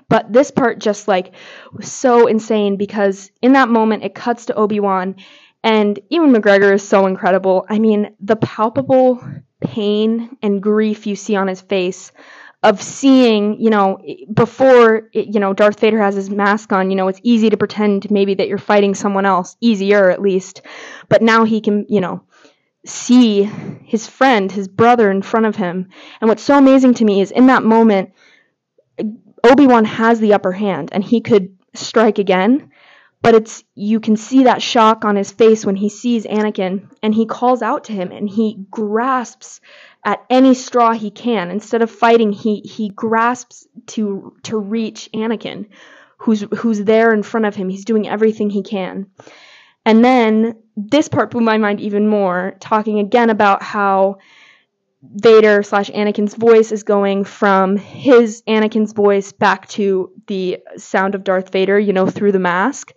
But 0.09 0.31
this 0.31 0.51
part 0.51 0.77
just 0.77 1.07
like 1.07 1.33
was 1.73 1.91
so 1.91 2.27
insane 2.27 2.77
because 2.77 3.31
in 3.41 3.53
that 3.53 3.67
moment 3.67 4.03
it 4.03 4.13
cuts 4.13 4.45
to 4.45 4.53
Obi 4.55 4.79
Wan, 4.79 5.15
and 5.63 5.99
Ewan 6.09 6.33
McGregor 6.33 6.73
is 6.73 6.87
so 6.87 7.07
incredible. 7.07 7.65
I 7.67 7.79
mean, 7.79 8.15
the 8.19 8.35
palpable 8.35 9.25
pain 9.59 10.37
and 10.43 10.61
grief 10.61 11.07
you 11.07 11.15
see 11.15 11.35
on 11.35 11.47
his 11.47 11.61
face 11.61 12.11
of 12.63 12.81
seeing, 12.81 13.59
you 13.59 13.69
know, 13.69 13.99
before, 14.33 15.09
you 15.11 15.39
know, 15.41 15.53
Darth 15.53 15.81
Vader 15.81 16.01
has 16.01 16.15
his 16.15 16.29
mask 16.29 16.71
on, 16.71 16.89
you 16.89 16.95
know, 16.95 17.09
it's 17.09 17.19
easy 17.21 17.49
to 17.49 17.57
pretend 17.57 18.09
maybe 18.09 18.35
that 18.35 18.47
you're 18.47 18.57
fighting 18.57 18.95
someone 18.95 19.25
else, 19.25 19.57
easier 19.59 20.09
at 20.09 20.21
least. 20.21 20.61
But 21.09 21.21
now 21.21 21.43
he 21.43 21.59
can, 21.59 21.85
you 21.89 21.99
know, 21.99 22.23
see 22.85 23.43
his 23.43 24.07
friend, 24.07 24.49
his 24.49 24.69
brother 24.69 25.11
in 25.11 25.21
front 25.21 25.45
of 25.45 25.57
him. 25.57 25.89
And 26.21 26.29
what's 26.29 26.43
so 26.43 26.57
amazing 26.57 26.93
to 26.95 27.05
me 27.05 27.19
is 27.19 27.31
in 27.31 27.47
that 27.47 27.63
moment, 27.63 28.13
Obi-Wan 29.43 29.83
has 29.83 30.21
the 30.21 30.33
upper 30.33 30.53
hand 30.53 30.89
and 30.93 31.03
he 31.03 31.19
could 31.19 31.57
strike 31.73 32.17
again. 32.17 32.71
But 33.21 33.35
it's 33.35 33.63
you 33.73 34.01
can 34.01 34.17
see 34.17 34.43
that 34.43 34.61
shock 34.61 35.05
on 35.05 35.15
his 35.15 35.31
face 35.31 35.65
when 35.65 35.77
he 35.77 35.87
sees 35.87 36.25
Anakin 36.25 36.89
and 37.01 37.15
he 37.15 37.25
calls 37.25 37.61
out 37.61 37.85
to 37.85 37.93
him 37.93 38.11
and 38.11 38.29
he 38.29 38.65
grasps 38.69 39.61
at 40.05 40.23
any 40.29 40.53
straw 40.53 40.91
he 40.91 41.11
can. 41.11 41.49
Instead 41.49 41.81
of 41.81 41.91
fighting, 41.91 42.31
he 42.31 42.59
he 42.61 42.89
grasps 42.89 43.67
to 43.87 44.35
to 44.43 44.57
reach 44.57 45.09
Anakin, 45.13 45.67
who's 46.17 46.41
who's 46.57 46.83
there 46.83 47.13
in 47.13 47.23
front 47.23 47.45
of 47.45 47.55
him. 47.55 47.69
He's 47.69 47.85
doing 47.85 48.07
everything 48.07 48.49
he 48.49 48.63
can. 48.63 49.07
And 49.85 50.03
then 50.03 50.55
this 50.77 51.09
part 51.09 51.31
blew 51.31 51.41
my 51.41 51.57
mind 51.57 51.81
even 51.81 52.07
more, 52.07 52.55
talking 52.59 52.99
again 52.99 53.29
about 53.29 53.61
how 53.61 54.17
Vader 55.03 55.61
slash 55.63 55.89
Anakin's 55.89 56.35
voice 56.35 56.71
is 56.71 56.83
going 56.83 57.25
from 57.25 57.75
his 57.75 58.41
Anakin's 58.47 58.93
voice 58.93 59.33
back 59.33 59.67
to 59.69 60.11
the 60.27 60.59
sound 60.77 61.15
of 61.15 61.25
Darth 61.25 61.51
Vader, 61.51 61.77
you 61.77 61.91
know, 61.91 62.07
through 62.07 62.31
the 62.31 62.39
mask. 62.39 62.93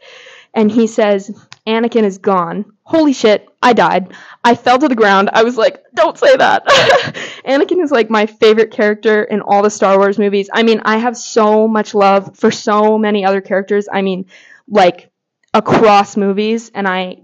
And 0.55 0.71
he 0.71 0.87
says, 0.87 1.31
Anakin 1.67 2.05
is 2.05 2.19
gone. 2.19 2.65
Holy 2.85 3.13
shit, 3.13 3.49
I 3.63 3.73
died. 3.73 4.13
I 4.45 4.55
fell 4.55 4.79
to 4.79 4.89
the 4.89 4.95
ground. 4.95 5.31
I 5.33 5.43
was 5.43 5.57
like, 5.57 5.83
don't 5.95 6.17
say 6.17 6.37
that. 6.37 6.65
Anakin 7.45 7.83
is 7.83 7.91
like 7.91 8.09
my 8.09 8.27
favorite 8.27 8.71
character 8.71 9.25
in 9.25 9.41
all 9.41 9.63
the 9.63 9.71
Star 9.71 9.99
Wars 9.99 10.19
movies. 10.19 10.49
I 10.53 10.63
mean, 10.63 10.83
I 10.85 10.99
have 10.99 11.17
so 11.17 11.67
much 11.67 11.95
love 11.95 12.37
for 12.37 12.51
so 12.53 12.97
many 12.97 13.25
other 13.25 13.41
characters. 13.41 13.89
I 13.93 14.03
mean, 14.03 14.27
like 14.69 15.11
across 15.53 16.17
movies, 16.17 16.71
and 16.75 16.87
I 16.87 17.23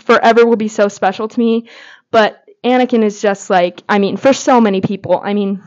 forever 0.00 0.44
will 0.44 0.56
be 0.56 0.68
so 0.68 0.88
special 0.88 1.28
to 1.28 1.38
me. 1.38 1.68
But 2.10 2.44
Anakin 2.62 3.02
is 3.02 3.22
just 3.22 3.48
like, 3.48 3.82
I 3.88 3.98
mean, 3.98 4.18
for 4.18 4.34
so 4.34 4.60
many 4.60 4.82
people. 4.82 5.20
I 5.22 5.32
mean, 5.32 5.62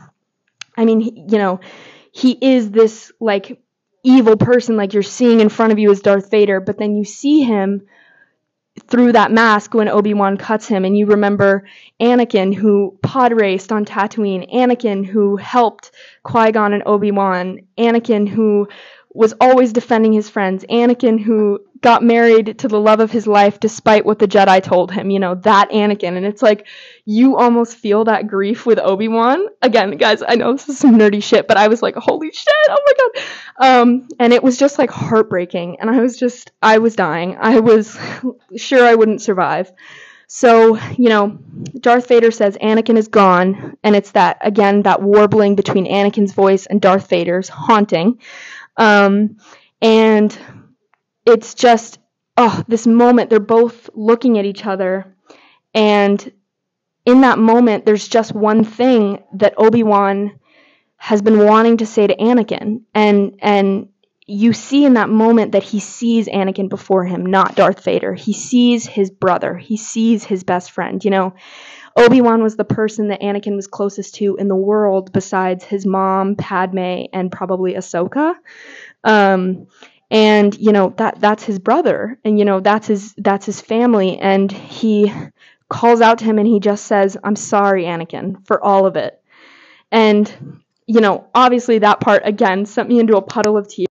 I 0.76 0.84
mean, 0.84 1.00
you 1.00 1.38
know, 1.38 1.60
he 2.12 2.38
is 2.40 2.70
this 2.70 3.10
like 3.20 3.60
evil 4.06 4.36
person 4.36 4.76
like 4.76 4.94
you're 4.94 5.02
seeing 5.02 5.40
in 5.40 5.48
front 5.48 5.72
of 5.72 5.78
you 5.78 5.90
as 5.90 6.00
Darth 6.00 6.30
Vader, 6.30 6.60
but 6.60 6.78
then 6.78 6.96
you 6.96 7.04
see 7.04 7.42
him 7.42 7.82
through 8.88 9.12
that 9.12 9.32
mask 9.32 9.74
when 9.74 9.88
Obi-Wan 9.88 10.36
cuts 10.36 10.68
him. 10.68 10.84
And 10.84 10.96
you 10.96 11.06
remember 11.06 11.66
Anakin 12.00 12.54
who 12.54 12.98
pod 13.02 13.32
raced 13.32 13.72
on 13.72 13.84
Tatooine, 13.84 14.52
Anakin 14.54 15.04
who 15.04 15.36
helped 15.36 15.90
Qui-Gon 16.22 16.72
and 16.72 16.82
Obi-Wan, 16.86 17.60
Anakin 17.78 18.28
who 18.28 18.68
was 19.16 19.32
always 19.40 19.72
defending 19.72 20.12
his 20.12 20.28
friends, 20.28 20.64
Anakin 20.68 21.18
who 21.18 21.60
got 21.80 22.02
married 22.02 22.58
to 22.58 22.68
the 22.68 22.78
love 22.78 23.00
of 23.00 23.10
his 23.10 23.26
life 23.26 23.58
despite 23.60 24.04
what 24.04 24.18
the 24.18 24.28
Jedi 24.28 24.62
told 24.62 24.92
him, 24.92 25.10
you 25.10 25.18
know, 25.18 25.34
that 25.36 25.70
Anakin. 25.70 26.16
And 26.16 26.26
it's 26.26 26.42
like 26.42 26.66
you 27.06 27.36
almost 27.38 27.76
feel 27.76 28.04
that 28.04 28.26
grief 28.26 28.66
with 28.66 28.78
Obi-Wan. 28.78 29.46
Again, 29.62 29.96
guys, 29.96 30.22
I 30.26 30.34
know 30.34 30.52
this 30.52 30.68
is 30.68 30.78
some 30.78 30.96
nerdy 30.98 31.22
shit, 31.22 31.48
but 31.48 31.56
I 31.56 31.68
was 31.68 31.80
like, 31.80 31.96
holy 31.96 32.30
shit, 32.30 32.54
oh 32.68 32.82
my 32.86 32.92
god. 32.98 33.80
Um, 33.80 34.08
and 34.18 34.32
it 34.34 34.42
was 34.42 34.58
just 34.58 34.78
like 34.78 34.90
heartbreaking. 34.90 35.80
And 35.80 35.88
I 35.88 36.00
was 36.00 36.18
just, 36.18 36.52
I 36.60 36.78
was 36.78 36.94
dying. 36.94 37.38
I 37.40 37.60
was 37.60 37.98
sure 38.56 38.84
I 38.84 38.96
wouldn't 38.96 39.22
survive. 39.22 39.72
So, 40.28 40.76
you 40.96 41.08
know, 41.08 41.38
Darth 41.80 42.08
Vader 42.08 42.32
says 42.32 42.58
Anakin 42.60 42.98
is 42.98 43.06
gone, 43.06 43.76
and 43.84 43.94
it's 43.94 44.10
that, 44.10 44.38
again, 44.40 44.82
that 44.82 45.00
warbling 45.00 45.54
between 45.54 45.86
Anakin's 45.86 46.32
voice 46.32 46.66
and 46.66 46.80
Darth 46.80 47.08
Vader's 47.08 47.48
haunting. 47.48 48.18
Um, 48.76 49.38
and 49.80 50.36
it's 51.24 51.54
just, 51.54 51.98
oh, 52.36 52.62
this 52.68 52.86
moment, 52.86 53.30
they're 53.30 53.40
both 53.40 53.90
looking 53.94 54.38
at 54.38 54.44
each 54.44 54.66
other, 54.66 55.14
and 55.74 56.32
in 57.04 57.20
that 57.20 57.38
moment, 57.38 57.86
there's 57.86 58.08
just 58.08 58.32
one 58.34 58.64
thing 58.64 59.22
that 59.34 59.54
Obi-Wan 59.56 60.40
has 60.96 61.22
been 61.22 61.44
wanting 61.44 61.76
to 61.78 61.86
say 61.86 62.06
to 62.06 62.16
Anakin, 62.16 62.82
and, 62.94 63.38
and 63.40 63.88
you 64.26 64.52
see 64.52 64.84
in 64.84 64.94
that 64.94 65.08
moment 65.08 65.52
that 65.52 65.62
he 65.62 65.78
sees 65.78 66.26
Anakin 66.26 66.68
before 66.68 67.04
him, 67.04 67.24
not 67.24 67.54
Darth 67.54 67.84
Vader. 67.84 68.12
He 68.12 68.32
sees 68.32 68.84
his 68.84 69.08
brother. 69.10 69.56
He 69.56 69.76
sees 69.76 70.24
his 70.24 70.42
best 70.42 70.72
friend. 70.72 71.04
You 71.04 71.10
know, 71.12 71.34
Obi-Wan 71.96 72.42
was 72.42 72.56
the 72.56 72.64
person 72.64 73.08
that 73.08 73.22
Anakin 73.22 73.56
was 73.56 73.66
closest 73.66 74.16
to 74.16 74.36
in 74.36 74.48
the 74.48 74.56
world 74.56 75.12
besides 75.12 75.64
his 75.64 75.86
mom, 75.86 76.36
Padme, 76.36 77.04
and 77.12 77.32
probably 77.32 77.74
Ahsoka. 77.74 78.34
Um, 79.02 79.66
and 80.10 80.56
you 80.58 80.72
know 80.72 80.94
that 80.98 81.20
that's 81.20 81.44
his 81.44 81.58
brother 81.58 82.18
and 82.24 82.38
you 82.38 82.44
know 82.44 82.60
that's 82.60 82.86
his 82.86 83.14
that's 83.18 83.46
his 83.46 83.60
family 83.60 84.18
and 84.18 84.52
he 84.52 85.12
calls 85.68 86.00
out 86.00 86.18
to 86.18 86.24
him 86.24 86.38
and 86.38 86.46
he 86.46 86.60
just 86.60 86.86
says 86.86 87.16
i'm 87.24 87.36
sorry 87.36 87.84
anakin 87.84 88.44
for 88.46 88.62
all 88.62 88.86
of 88.86 88.96
it 88.96 89.20
and 89.90 90.62
you 90.86 91.00
know 91.00 91.26
obviously 91.34 91.78
that 91.78 92.00
part 92.00 92.22
again 92.24 92.64
sent 92.64 92.88
me 92.88 93.00
into 93.00 93.16
a 93.16 93.22
puddle 93.22 93.56
of 93.56 93.66
tears 93.66 93.88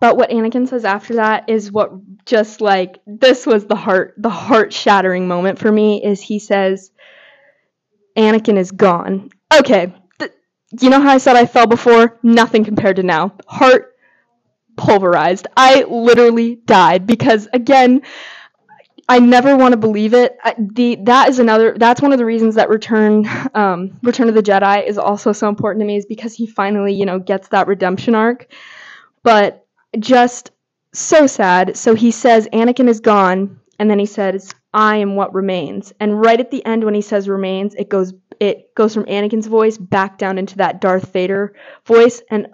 but 0.00 0.16
what 0.16 0.30
Anakin 0.30 0.68
says 0.68 0.84
after 0.84 1.16
that 1.16 1.48
is 1.48 1.70
what 1.70 1.92
just 2.26 2.60
like 2.60 2.98
this 3.06 3.46
was 3.46 3.66
the 3.66 3.76
heart 3.76 4.14
the 4.18 4.30
heart 4.30 4.72
shattering 4.72 5.28
moment 5.28 5.58
for 5.58 5.70
me 5.70 6.02
is 6.02 6.20
he 6.20 6.38
says 6.38 6.90
Anakin 8.16 8.56
is 8.58 8.72
gone. 8.72 9.30
Okay, 9.54 9.92
th- 10.18 10.32
you 10.80 10.90
know 10.90 11.00
how 11.00 11.10
I 11.10 11.18
said 11.18 11.36
I 11.36 11.46
fell 11.46 11.66
before? 11.66 12.18
Nothing 12.22 12.64
compared 12.64 12.96
to 12.96 13.02
now. 13.02 13.36
Heart 13.46 13.94
pulverized. 14.76 15.46
I 15.56 15.84
literally 15.84 16.56
died 16.56 17.06
because 17.06 17.48
again 17.52 18.02
I 19.08 19.18
never 19.18 19.56
want 19.56 19.72
to 19.72 19.76
believe 19.76 20.14
it. 20.14 20.38
I, 20.44 20.54
the 20.56 20.96
that 21.02 21.28
is 21.28 21.40
another. 21.40 21.76
That's 21.76 22.00
one 22.00 22.12
of 22.12 22.18
the 22.18 22.24
reasons 22.24 22.54
that 22.54 22.68
Return, 22.68 23.26
um, 23.54 23.98
Return 24.04 24.28
of 24.28 24.36
the 24.36 24.42
Jedi 24.42 24.86
is 24.86 24.98
also 24.98 25.32
so 25.32 25.48
important 25.48 25.82
to 25.82 25.86
me 25.86 25.96
is 25.96 26.06
because 26.06 26.32
he 26.32 26.46
finally, 26.46 26.94
you 26.94 27.06
know, 27.06 27.18
gets 27.18 27.48
that 27.48 27.66
redemption 27.66 28.14
arc. 28.14 28.46
But 29.24 29.66
just 29.98 30.50
so 30.92 31.26
sad. 31.26 31.76
So 31.76 31.94
he 31.94 32.10
says 32.10 32.48
Anakin 32.52 32.88
is 32.88 33.00
gone, 33.00 33.60
and 33.78 33.90
then 33.90 33.98
he 33.98 34.06
says 34.06 34.54
I 34.72 34.96
am 34.96 35.16
what 35.16 35.34
remains. 35.34 35.92
And 36.00 36.20
right 36.20 36.38
at 36.38 36.50
the 36.50 36.64
end 36.64 36.84
when 36.84 36.94
he 36.94 37.00
says 37.00 37.28
remains, 37.28 37.74
it 37.74 37.88
goes 37.88 38.14
it 38.38 38.74
goes 38.74 38.94
from 38.94 39.04
Anakin's 39.04 39.46
voice 39.46 39.76
back 39.76 40.18
down 40.18 40.38
into 40.38 40.58
that 40.58 40.80
Darth 40.80 41.12
Vader 41.12 41.54
voice 41.84 42.22
and 42.30 42.48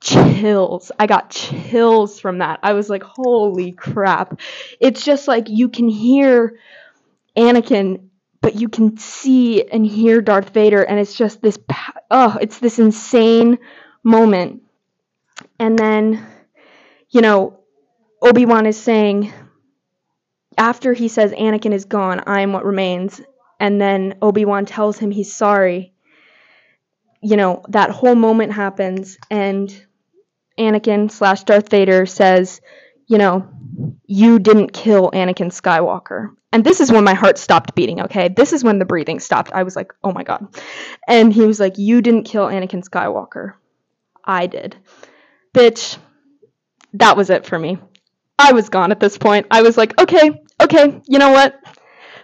chills. 0.00 0.92
I 0.98 1.06
got 1.06 1.30
chills 1.30 2.20
from 2.20 2.38
that. 2.38 2.60
I 2.62 2.74
was 2.74 2.88
like, 2.88 3.02
"Holy 3.02 3.72
crap." 3.72 4.40
It's 4.80 5.04
just 5.04 5.28
like 5.28 5.48
you 5.48 5.68
can 5.68 5.88
hear 5.88 6.58
Anakin 7.36 8.10
but 8.42 8.54
you 8.54 8.68
can 8.68 8.96
see 8.96 9.62
and 9.68 9.86
hear 9.86 10.20
Darth 10.20 10.50
Vader 10.50 10.82
and 10.82 10.98
it's 10.98 11.14
just 11.14 11.42
this 11.42 11.58
oh, 12.10 12.38
it's 12.40 12.58
this 12.58 12.78
insane 12.78 13.58
moment. 14.02 14.62
And 15.58 15.78
then 15.78 16.26
you 17.10 17.20
know, 17.20 17.60
Obi 18.22 18.46
Wan 18.46 18.66
is 18.66 18.80
saying, 18.80 19.32
after 20.56 20.92
he 20.92 21.08
says 21.08 21.32
Anakin 21.32 21.72
is 21.72 21.84
gone, 21.84 22.22
I 22.26 22.40
am 22.42 22.52
what 22.52 22.64
remains, 22.64 23.20
and 23.58 23.80
then 23.80 24.16
Obi 24.22 24.44
Wan 24.44 24.66
tells 24.66 24.98
him 24.98 25.10
he's 25.10 25.34
sorry, 25.34 25.92
you 27.22 27.36
know, 27.36 27.62
that 27.68 27.90
whole 27.90 28.14
moment 28.14 28.52
happens, 28.52 29.18
and 29.30 29.70
Anakin 30.58 31.10
slash 31.10 31.44
Darth 31.44 31.70
Vader 31.70 32.06
says, 32.06 32.60
you 33.06 33.18
know, 33.18 33.48
you 34.04 34.38
didn't 34.38 34.72
kill 34.72 35.10
Anakin 35.10 35.50
Skywalker. 35.50 36.30
And 36.52 36.64
this 36.64 36.80
is 36.80 36.90
when 36.90 37.04
my 37.04 37.14
heart 37.14 37.38
stopped 37.38 37.74
beating, 37.74 38.02
okay? 38.02 38.28
This 38.28 38.52
is 38.52 38.64
when 38.64 38.78
the 38.78 38.84
breathing 38.84 39.20
stopped. 39.20 39.52
I 39.52 39.62
was 39.62 39.76
like, 39.76 39.92
oh 40.02 40.12
my 40.12 40.24
god. 40.24 40.48
And 41.06 41.32
he 41.32 41.42
was 41.42 41.60
like, 41.60 41.78
you 41.78 42.02
didn't 42.02 42.24
kill 42.24 42.46
Anakin 42.46 42.82
Skywalker. 42.82 43.54
I 44.24 44.46
did. 44.46 44.76
Bitch, 45.54 45.96
that 46.94 47.16
was 47.16 47.30
it 47.30 47.46
for 47.46 47.58
me. 47.58 47.78
I 48.38 48.52
was 48.52 48.68
gone 48.68 48.90
at 48.90 49.00
this 49.00 49.18
point. 49.18 49.46
I 49.50 49.62
was 49.62 49.76
like, 49.76 49.98
okay, 50.00 50.42
okay, 50.62 51.00
you 51.06 51.18
know 51.18 51.30
what? 51.30 51.60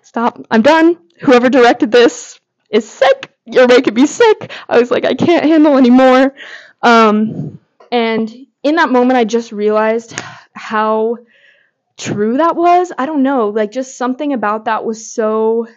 Stop. 0.03 0.41
I'm 0.51 0.63
done. 0.63 0.99
Whoever 1.21 1.51
directed 1.51 1.91
this 1.91 2.41
is 2.71 2.89
sick. 2.89 3.33
You're 3.45 3.69
making 3.69 3.95
me 3.95 4.07
sick. 4.07 4.51
I 4.69 4.79
was 4.79 4.91
like, 4.91 5.05
I 5.05 5.15
can't 5.15 5.45
handle 5.45 5.77
anymore. 5.77 6.35
Um, 6.83 7.59
and 7.93 8.35
in 8.63 8.77
that 8.77 8.91
moment, 8.91 9.19
I 9.19 9.25
just 9.25 9.53
realized 9.53 10.19
how 10.53 11.19
true 11.97 12.39
that 12.39 12.57
was. 12.57 12.93
I 12.97 13.07
don't 13.07 13.23
know. 13.23 13.49
Like, 13.51 13.71
just 13.71 13.97
something 13.97 14.33
about 14.33 14.65
that 14.65 14.85
was 14.85 15.11
so 15.11 15.69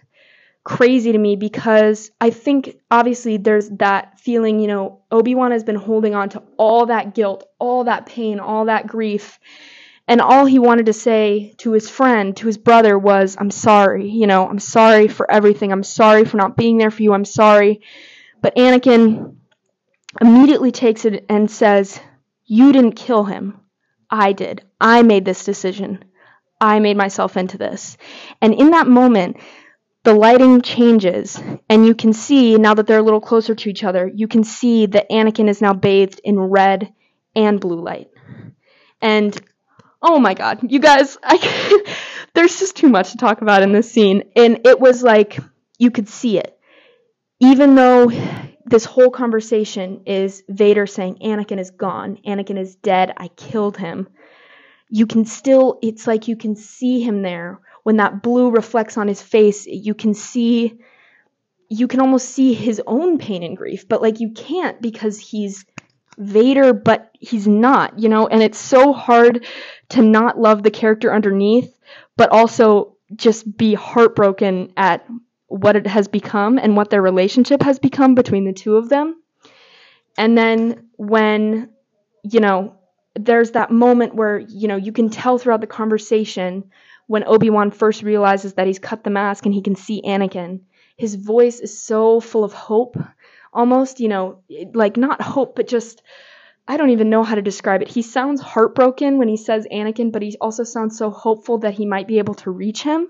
crazy 0.64 1.12
to 1.12 1.18
me 1.18 1.36
because 1.36 2.12
I 2.20 2.30
think 2.30 2.78
obviously 2.92 3.38
there's 3.38 3.70
that 3.70 4.20
feeling, 4.20 4.60
you 4.60 4.68
know, 4.68 5.02
Obi-Wan 5.12 5.52
has 5.52 5.64
been 5.64 5.76
holding 5.76 6.16
on 6.16 6.30
to 6.30 6.44
all 6.58 6.88
that 6.88 7.16
guilt, 7.16 7.46
all 7.60 7.86
that 7.86 8.06
pain, 8.06 8.40
all 8.40 8.66
that 8.66 8.88
grief. 8.88 9.40
And 10.08 10.22
all 10.22 10.46
he 10.46 10.58
wanted 10.58 10.88
to 10.88 10.94
say 10.94 11.54
to 11.58 11.72
his 11.72 11.90
friend, 11.90 12.36
to 12.38 12.48
his 12.48 12.58
brother 12.58 12.98
was, 12.98 13.38
I'm 13.40 13.52
sorry, 13.52 14.10
you 14.10 14.26
know, 14.26 14.48
I'm 14.48 14.60
sorry 14.60 15.08
for 15.08 15.30
everything. 15.30 15.72
I'm 15.72 15.84
sorry 15.84 16.26
for 16.26 16.38
not 16.38 16.58
being 16.58 16.78
there 16.78 16.92
for 16.92 17.04
you. 17.04 17.14
I'm 17.14 17.26
sorry. 17.26 17.82
But 18.42 18.56
Anakin 18.56 19.36
immediately 20.20 20.72
takes 20.72 21.06
it 21.06 21.26
and 21.30 21.50
says, 21.50 22.00
You 22.46 22.72
didn't 22.72 22.94
kill 22.94 23.24
him. 23.24 23.60
I 24.10 24.34
did. 24.34 24.64
I 24.82 25.04
made 25.04 25.26
this 25.26 25.44
decision. 25.46 26.04
I 26.60 26.80
made 26.80 26.98
myself 26.98 27.38
into 27.38 27.58
this. 27.58 27.98
And 28.42 28.54
in 28.54 28.72
that 28.72 28.88
moment, 28.88 29.38
the 30.10 30.16
lighting 30.16 30.64
changes, 30.64 31.40
and 31.70 31.86
you 31.86 31.94
can 31.94 32.14
see, 32.14 32.58
now 32.58 32.74
that 32.74 32.88
they're 32.88 32.98
a 32.98 33.04
little 33.04 33.22
closer 33.22 33.54
to 33.54 33.70
each 33.70 33.84
other, 33.84 34.08
you 34.12 34.28
can 34.28 34.44
see 34.44 34.88
that 34.88 35.08
Anakin 35.12 35.48
is 35.48 35.62
now 35.62 35.74
bathed 35.74 36.20
in 36.24 36.40
red 36.40 36.92
and 37.36 37.62
blue 37.62 37.80
light. 37.80 38.08
And 39.04 39.40
oh 40.02 40.18
my 40.18 40.34
god, 40.34 40.72
you 40.72 40.80
guys, 40.80 41.16
I, 41.24 41.84
there's 42.34 42.58
just 42.58 42.76
too 42.76 42.90
much 42.90 43.12
to 43.12 43.18
talk 43.18 43.44
about 43.44 43.62
in 43.62 43.72
this 43.72 43.92
scene. 43.92 44.24
And 44.36 44.62
it 44.66 44.80
was 44.80 45.04
like, 45.04 45.38
you 45.78 45.92
could 45.92 46.10
see 46.10 46.40
it. 46.40 46.58
Even 47.40 47.76
though 47.76 48.10
this 48.66 48.86
whole 48.86 49.12
conversation 49.12 50.02
is 50.08 50.44
Vader 50.50 50.88
saying, 50.88 51.20
Anakin 51.24 51.60
is 51.60 51.70
gone, 51.70 52.18
Anakin 52.26 52.58
is 52.58 52.76
dead, 52.76 53.14
I 53.16 53.28
killed 53.28 53.78
him. 53.78 54.10
You 54.90 55.06
can 55.06 55.26
still, 55.26 55.78
it's 55.84 56.08
like 56.08 56.28
you 56.28 56.36
can 56.36 56.56
see 56.56 57.00
him 57.00 57.22
there 57.22 57.60
when 57.90 57.98
that 57.98 58.22
blue 58.22 58.52
reflects 58.52 58.98
on 58.98 59.08
his 59.08 59.20
face, 59.20 59.66
you 59.66 59.96
can 59.96 60.14
see 60.14 60.78
you 61.70 61.88
can 61.88 62.00
almost 62.00 62.30
see 62.30 62.54
his 62.54 62.80
own 62.86 63.18
pain 63.18 63.42
and 63.42 63.58
grief, 63.58 63.88
but 63.88 64.00
like 64.00 64.20
you 64.20 64.30
can't 64.34 64.80
because 64.80 65.18
he's 65.18 65.66
Vader, 66.20 66.72
but 66.72 67.10
he's 67.20 67.48
not, 67.48 67.98
you 67.98 68.08
know, 68.08 68.28
and 68.28 68.44
it's 68.44 68.60
so 68.60 68.94
hard 68.94 69.44
to 69.90 70.04
not 70.04 70.38
love 70.38 70.62
the 70.62 70.70
character 70.70 71.12
underneath, 71.12 71.76
but 72.16 72.30
also 72.30 72.96
just 73.16 73.58
be 73.58 73.74
heartbroken 73.74 74.72
at 74.78 75.04
what 75.48 75.76
it 75.76 75.88
has 75.88 76.08
become 76.08 76.60
and 76.60 76.78
what 76.78 76.92
their 76.92 77.02
relationship 77.02 77.64
has 77.64 77.80
become 77.80 78.14
between 78.14 78.46
the 78.46 78.54
two 78.54 78.76
of 78.76 78.90
them. 78.90 79.20
And 80.16 80.38
then 80.38 80.90
when, 80.98 81.72
you 82.22 82.40
know, 82.40 82.76
there's 83.16 83.50
that 83.54 83.72
moment 83.72 84.14
where, 84.14 84.38
you 84.38 84.68
know, 84.68 84.76
you 84.76 84.92
can 84.92 85.10
tell 85.10 85.40
throughout 85.40 85.62
the 85.62 85.66
conversation 85.66 86.70
when 87.10 87.24
Obi-Wan 87.24 87.72
first 87.72 88.04
realizes 88.04 88.54
that 88.54 88.68
he's 88.68 88.78
cut 88.78 89.04
the 89.04 89.10
mask 89.10 89.44
and 89.48 89.54
he 89.54 89.64
can 89.64 89.76
see 89.76 90.00
Anakin, 90.06 90.60
his 90.96 91.16
voice 91.16 91.60
is 91.60 91.82
so 91.82 92.20
full 92.20 92.44
of 92.44 92.54
hope, 92.54 92.98
almost, 93.52 94.00
you 94.00 94.08
know, 94.08 94.44
like 94.76 94.96
not 94.96 95.20
hope, 95.20 95.56
but 95.56 95.68
just 95.68 96.04
I 96.68 96.78
don't 96.78 96.92
even 96.92 97.10
know 97.10 97.24
how 97.24 97.34
to 97.34 97.42
describe 97.42 97.82
it. 97.82 97.88
He 97.88 98.04
sounds 98.04 98.42
heartbroken 98.42 99.18
when 99.18 99.28
he 99.28 99.38
says 99.38 99.66
Anakin, 99.74 100.12
but 100.12 100.22
he 100.22 100.38
also 100.40 100.64
sounds 100.64 101.00
so 101.00 101.10
hopeful 101.10 101.58
that 101.60 101.74
he 101.74 101.88
might 101.88 102.08
be 102.08 102.20
able 102.20 102.36
to 102.36 102.52
reach 102.52 102.84
him. 102.84 103.08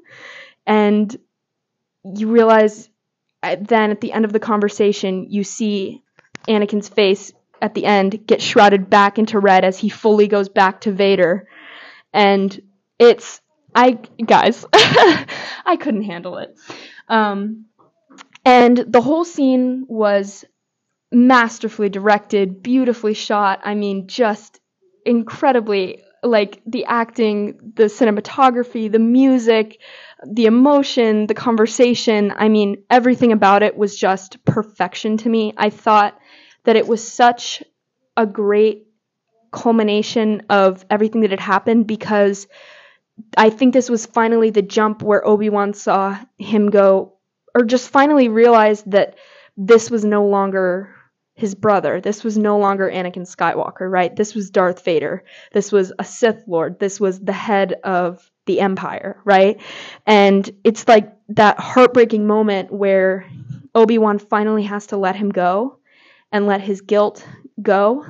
And 0.65 1.13
you 2.05 2.29
realize 2.29 2.89
uh, 3.43 3.57
then 3.59 3.91
at 3.91 3.99
the 3.99 4.13
end 4.13 4.23
of 4.23 4.31
the 4.31 4.39
conversation, 4.39 5.25
you 5.29 5.43
see 5.43 6.05
Anakin's 6.47 6.87
face 6.87 7.33
at 7.61 7.73
the 7.73 7.83
end 7.83 8.25
get 8.25 8.41
shrouded 8.41 8.89
back 8.89 9.19
into 9.19 9.39
red 9.39 9.65
as 9.65 9.77
he 9.77 9.89
fully 9.89 10.29
goes 10.29 10.47
back 10.47 10.79
to 10.81 10.93
Vader. 10.93 11.49
And 12.13 12.57
it's 12.97 13.41
I 13.75 13.91
guys, 14.25 14.65
I 14.73 15.77
couldn't 15.79 16.03
handle 16.03 16.37
it. 16.37 16.55
Um, 17.07 17.65
and 18.45 18.77
the 18.77 19.01
whole 19.01 19.25
scene 19.25 19.85
was 19.87 20.45
masterfully 21.11 21.89
directed, 21.89 22.61
beautifully 22.63 23.13
shot. 23.13 23.61
I 23.63 23.75
mean, 23.75 24.07
just 24.07 24.59
incredibly 25.05 26.01
like 26.23 26.61
the 26.65 26.85
acting, 26.85 27.73
the 27.75 27.85
cinematography, 27.85 28.91
the 28.91 28.99
music, 28.99 29.79
the 30.25 30.45
emotion, 30.45 31.27
the 31.27 31.33
conversation. 31.33 32.33
I 32.35 32.49
mean, 32.49 32.83
everything 32.89 33.31
about 33.31 33.63
it 33.63 33.77
was 33.77 33.97
just 33.97 34.43
perfection 34.45 35.17
to 35.17 35.29
me. 35.29 35.53
I 35.55 35.69
thought 35.69 36.19
that 36.65 36.75
it 36.75 36.87
was 36.87 37.05
such 37.05 37.63
a 38.17 38.25
great 38.25 38.87
culmination 39.51 40.43
of 40.49 40.85
everything 40.89 41.21
that 41.21 41.31
had 41.31 41.39
happened 41.39 41.87
because 41.87 42.47
I 43.37 43.49
think 43.49 43.73
this 43.73 43.89
was 43.89 44.05
finally 44.05 44.49
the 44.49 44.61
jump 44.61 45.01
where 45.01 45.25
Obi-Wan 45.25 45.73
saw 45.73 46.17
him 46.37 46.69
go 46.69 47.13
or 47.55 47.63
just 47.65 47.89
finally 47.89 48.29
realized 48.29 48.91
that 48.91 49.15
this 49.57 49.89
was 49.89 50.05
no 50.05 50.25
longer 50.25 50.95
his 51.39 51.55
brother. 51.55 52.01
This 52.01 52.23
was 52.23 52.37
no 52.37 52.57
longer 52.57 52.89
Anakin 52.89 53.25
Skywalker, 53.25 53.89
right? 53.89 54.13
This 54.13 54.35
was 54.35 54.49
Darth 54.49 54.83
Vader. 54.83 55.23
This 55.53 55.71
was 55.71 55.93
a 55.97 56.03
Sith 56.03 56.43
Lord. 56.47 56.79
This 56.79 56.99
was 56.99 57.19
the 57.19 57.33
head 57.33 57.75
of 57.83 58.29
the 58.45 58.59
Empire, 58.59 59.21
right? 59.23 59.61
And 60.05 60.49
it's 60.63 60.87
like 60.87 61.13
that 61.29 61.59
heartbreaking 61.59 62.27
moment 62.27 62.73
where 62.73 63.25
Obi-Wan 63.73 64.19
finally 64.19 64.63
has 64.63 64.87
to 64.87 64.97
let 64.97 65.15
him 65.15 65.29
go 65.29 65.79
and 66.31 66.45
let 66.45 66.61
his 66.61 66.81
guilt 66.81 67.25
go. 67.61 68.05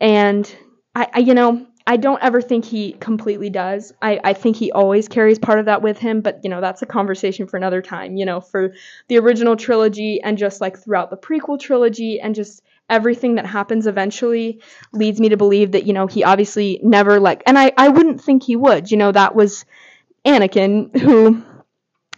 And 0.00 0.52
I, 0.94 1.08
I 1.14 1.18
you 1.20 1.34
know, 1.34 1.66
I 1.86 1.96
don't 1.96 2.22
ever 2.22 2.40
think 2.40 2.64
he 2.64 2.92
completely 2.92 3.50
does. 3.50 3.92
I, 4.00 4.20
I 4.22 4.32
think 4.34 4.56
he 4.56 4.70
always 4.72 5.08
carries 5.08 5.38
part 5.38 5.58
of 5.58 5.66
that 5.66 5.82
with 5.82 5.98
him, 5.98 6.20
but 6.20 6.40
you 6.44 6.50
know, 6.50 6.60
that's 6.60 6.82
a 6.82 6.86
conversation 6.86 7.46
for 7.46 7.56
another 7.56 7.82
time. 7.82 8.16
You 8.16 8.24
know, 8.24 8.40
for 8.40 8.74
the 9.08 9.18
original 9.18 9.56
trilogy 9.56 10.20
and 10.22 10.38
just 10.38 10.60
like 10.60 10.78
throughout 10.78 11.10
the 11.10 11.16
prequel 11.16 11.58
trilogy 11.58 12.20
and 12.20 12.34
just 12.34 12.62
everything 12.88 13.36
that 13.36 13.46
happens 13.46 13.86
eventually 13.86 14.60
leads 14.92 15.20
me 15.20 15.30
to 15.30 15.36
believe 15.36 15.72
that, 15.72 15.86
you 15.86 15.92
know, 15.92 16.06
he 16.06 16.24
obviously 16.24 16.80
never 16.82 17.18
like 17.18 17.42
and 17.46 17.58
I, 17.58 17.72
I 17.76 17.88
wouldn't 17.88 18.22
think 18.22 18.44
he 18.44 18.56
would. 18.56 18.90
You 18.90 18.96
know, 18.96 19.12
that 19.12 19.34
was 19.34 19.64
Anakin 20.24 20.96
who 20.96 21.42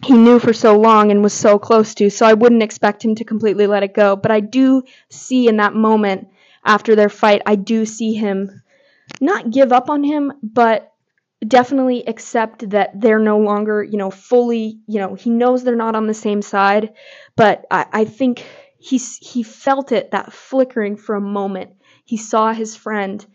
he 0.03 0.13
knew 0.13 0.39
for 0.39 0.53
so 0.53 0.77
long 0.77 1.09
and 1.09 1.23
was 1.23 1.33
so 1.33 1.57
close 1.57 1.95
to, 1.95 2.09
so 2.09 2.25
I 2.25 2.33
wouldn't 2.33 2.63
expect 2.63 3.03
him 3.03 3.15
to 3.15 3.23
completely 3.23 3.65
let 3.65 3.83
it 3.83 3.93
go. 3.93 4.15
But 4.15 4.31
I 4.31 4.41
do 4.41 4.83
see 5.09 5.47
in 5.47 5.57
that 5.57 5.73
moment 5.73 6.27
after 6.63 6.95
their 6.95 7.09
fight, 7.09 7.41
I 7.45 7.55
do 7.55 7.85
see 7.85 8.13
him 8.13 8.61
not 9.21 9.51
give 9.51 9.71
up 9.71 9.89
on 9.89 10.03
him, 10.03 10.33
but 10.43 10.91
definitely 11.45 12.07
accept 12.07 12.69
that 12.69 12.99
they're 12.99 13.19
no 13.19 13.39
longer, 13.39 13.83
you 13.83 13.97
know, 13.97 14.11
fully, 14.11 14.79
you 14.87 14.99
know, 14.99 15.15
he 15.15 15.29
knows 15.29 15.63
they're 15.63 15.75
not 15.75 15.95
on 15.95 16.07
the 16.07 16.13
same 16.13 16.41
side, 16.41 16.93
but 17.35 17.65
I, 17.69 17.85
I 17.91 18.05
think 18.05 18.45
he's 18.77 19.17
he 19.17 19.43
felt 19.43 19.91
it 19.91 20.11
that 20.11 20.33
flickering 20.33 20.95
for 20.95 21.15
a 21.15 21.21
moment. 21.21 21.71
He 22.03 22.17
saw 22.17 22.53
his 22.53 22.75
friend 22.75 23.25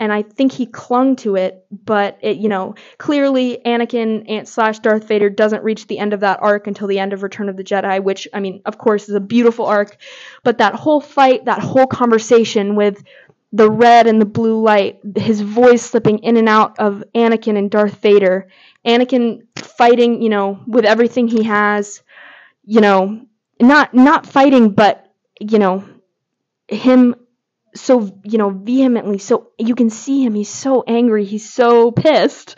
and 0.00 0.10
I 0.10 0.22
think 0.22 0.52
he 0.52 0.64
clung 0.64 1.16
to 1.16 1.36
it, 1.36 1.66
but 1.70 2.18
it, 2.22 2.38
you 2.38 2.48
know, 2.48 2.74
clearly 2.96 3.58
Anakin 3.66 4.48
slash 4.48 4.78
Darth 4.78 5.06
Vader 5.06 5.28
doesn't 5.28 5.62
reach 5.62 5.86
the 5.86 5.98
end 5.98 6.14
of 6.14 6.20
that 6.20 6.38
arc 6.40 6.66
until 6.66 6.88
the 6.88 6.98
end 6.98 7.12
of 7.12 7.22
Return 7.22 7.50
of 7.50 7.58
the 7.58 7.62
Jedi, 7.64 8.02
which 8.02 8.26
I 8.32 8.40
mean, 8.40 8.62
of 8.64 8.78
course, 8.78 9.10
is 9.10 9.14
a 9.14 9.20
beautiful 9.20 9.66
arc, 9.66 9.98
but 10.42 10.56
that 10.58 10.74
whole 10.74 11.02
fight, 11.02 11.44
that 11.44 11.58
whole 11.58 11.86
conversation 11.86 12.76
with 12.76 13.04
the 13.52 13.70
red 13.70 14.06
and 14.06 14.20
the 14.20 14.26
blue 14.26 14.62
light, 14.62 15.00
his 15.16 15.40
voice 15.40 15.82
slipping 15.82 16.18
in 16.20 16.36
and 16.36 16.48
out 16.48 16.78
of 16.78 17.02
Anakin 17.14 17.58
and 17.58 17.70
Darth 17.70 18.00
Vader, 18.00 18.48
Anakin 18.86 19.42
fighting, 19.56 20.22
you 20.22 20.28
know, 20.28 20.60
with 20.66 20.84
everything 20.84 21.26
he 21.26 21.42
has, 21.44 22.02
you 22.64 22.80
know, 22.80 23.26
not 23.60 23.92
not 23.92 24.26
fighting, 24.26 24.70
but 24.70 25.04
you 25.40 25.58
know, 25.58 25.84
him 26.68 27.16
so 27.74 28.20
you 28.24 28.38
know 28.38 28.50
vehemently, 28.50 29.18
so 29.18 29.50
you 29.58 29.74
can 29.74 29.90
see 29.90 30.24
him. 30.24 30.34
He's 30.34 30.48
so 30.48 30.84
angry. 30.86 31.24
He's 31.24 31.48
so 31.52 31.90
pissed, 31.90 32.56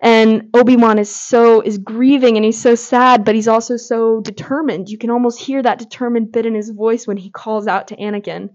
and 0.00 0.50
Obi 0.54 0.76
Wan 0.76 0.98
is 0.98 1.14
so 1.14 1.62
is 1.62 1.78
grieving 1.78 2.36
and 2.36 2.44
he's 2.44 2.60
so 2.60 2.74
sad, 2.74 3.24
but 3.24 3.34
he's 3.34 3.48
also 3.48 3.76
so 3.76 4.20
determined. 4.20 4.88
You 4.88 4.98
can 4.98 5.10
almost 5.10 5.38
hear 5.38 5.62
that 5.62 5.78
determined 5.78 6.32
bit 6.32 6.46
in 6.46 6.54
his 6.54 6.70
voice 6.70 7.06
when 7.06 7.16
he 7.16 7.30
calls 7.30 7.66
out 7.66 7.88
to 7.88 7.96
Anakin. 7.96 8.50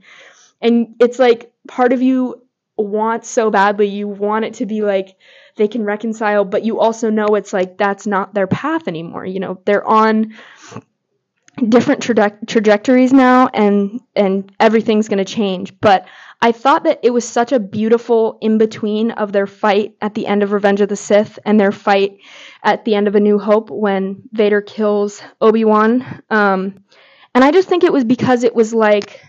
And 0.61 0.95
it's 0.99 1.19
like 1.19 1.51
part 1.67 1.93
of 1.93 2.01
you 2.01 2.41
wants 2.77 3.29
so 3.29 3.51
badly, 3.51 3.87
you 3.87 4.07
want 4.07 4.45
it 4.45 4.55
to 4.55 4.65
be 4.65 4.81
like 4.81 5.15
they 5.55 5.67
can 5.67 5.83
reconcile, 5.83 6.45
but 6.45 6.63
you 6.63 6.79
also 6.79 7.09
know 7.09 7.35
it's 7.35 7.53
like 7.53 7.77
that's 7.77 8.07
not 8.07 8.33
their 8.33 8.47
path 8.47 8.87
anymore. 8.87 9.25
You 9.25 9.39
know, 9.39 9.61
they're 9.65 9.85
on 9.85 10.33
different 11.67 12.01
traje- 12.01 12.47
trajectories 12.47 13.11
now 13.11 13.47
and 13.53 13.99
and 14.15 14.51
everything's 14.59 15.07
going 15.07 15.23
to 15.23 15.25
change. 15.25 15.79
But 15.79 16.07
I 16.41 16.51
thought 16.51 16.85
that 16.85 16.99
it 17.03 17.11
was 17.11 17.27
such 17.27 17.51
a 17.51 17.59
beautiful 17.59 18.39
in 18.41 18.57
between 18.57 19.11
of 19.11 19.31
their 19.31 19.45
fight 19.45 19.95
at 20.01 20.15
the 20.15 20.25
end 20.25 20.41
of 20.41 20.53
Revenge 20.53 20.81
of 20.81 20.89
the 20.89 20.95
Sith 20.95 21.37
and 21.45 21.59
their 21.59 21.71
fight 21.71 22.17
at 22.63 22.83
the 22.85 22.95
end 22.95 23.07
of 23.07 23.15
A 23.15 23.19
New 23.19 23.37
Hope 23.37 23.69
when 23.69 24.23
Vader 24.31 24.61
kills 24.61 25.21
Obi 25.39 25.65
Wan. 25.65 26.23
Um, 26.29 26.83
and 27.35 27.43
I 27.43 27.51
just 27.51 27.69
think 27.69 27.83
it 27.83 27.93
was 27.93 28.03
because 28.03 28.43
it 28.43 28.55
was 28.55 28.73
like 28.73 29.21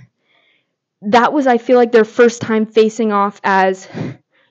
that 1.02 1.32
was 1.32 1.46
I 1.46 1.58
feel 1.58 1.76
like 1.76 1.92
their 1.92 2.04
first 2.04 2.40
time 2.40 2.66
facing 2.66 3.12
off 3.12 3.40
as 3.44 3.88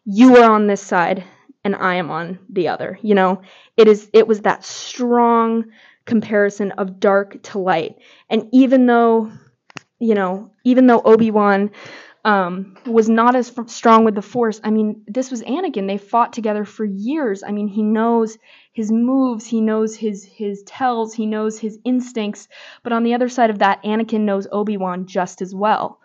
you 0.06 0.38
are 0.38 0.52
on 0.52 0.68
this 0.68 0.82
side 0.82 1.24
and 1.64 1.76
I 1.76 1.96
am 1.96 2.10
on 2.10 2.40
the 2.50 2.68
other. 2.68 3.00
You 3.02 3.16
know, 3.16 3.42
it 3.78 3.88
is 3.88 4.10
it 4.14 4.28
was 4.28 4.42
that 4.42 4.64
strong 4.66 5.66
comparison 6.06 6.72
of 6.74 7.00
dark 7.00 7.42
to 7.44 7.60
light. 7.60 7.98
And 8.30 8.50
even 8.52 8.86
though, 8.86 9.32
you 10.00 10.16
know, 10.16 10.52
even 10.66 10.88
though 10.88 11.02
Obi-Wan 11.02 11.72
um, 12.24 12.78
was 12.86 13.10
not 13.10 13.36
as 13.36 13.52
f- 13.58 13.70
strong 13.70 14.06
with 14.06 14.14
the 14.14 14.22
Force. 14.22 14.62
I 14.64 14.70
mean, 14.70 15.04
this 15.08 15.32
was 15.32 15.42
Anakin. 15.42 15.88
They 15.88 15.98
fought 15.98 16.34
together 16.34 16.66
for 16.66 16.86
years. 16.86 17.42
I 17.44 17.52
mean, 17.52 17.68
he 17.68 17.82
knows 17.82 18.38
his 18.74 18.92
moves, 18.92 19.48
he 19.48 19.60
knows 19.60 19.96
his 19.96 20.24
his 20.24 20.62
tells, 20.64 21.16
he 21.16 21.26
knows 21.26 21.58
his 21.58 21.80
instincts. 21.84 22.48
But 22.84 22.94
on 22.94 23.04
the 23.04 23.16
other 23.16 23.28
side 23.28 23.50
of 23.50 23.60
that, 23.60 23.84
Anakin 23.84 24.22
knows 24.22 24.48
Obi 24.52 24.78
Wan 24.78 25.08
just 25.08 25.42
as 25.42 25.56
well 25.56 26.00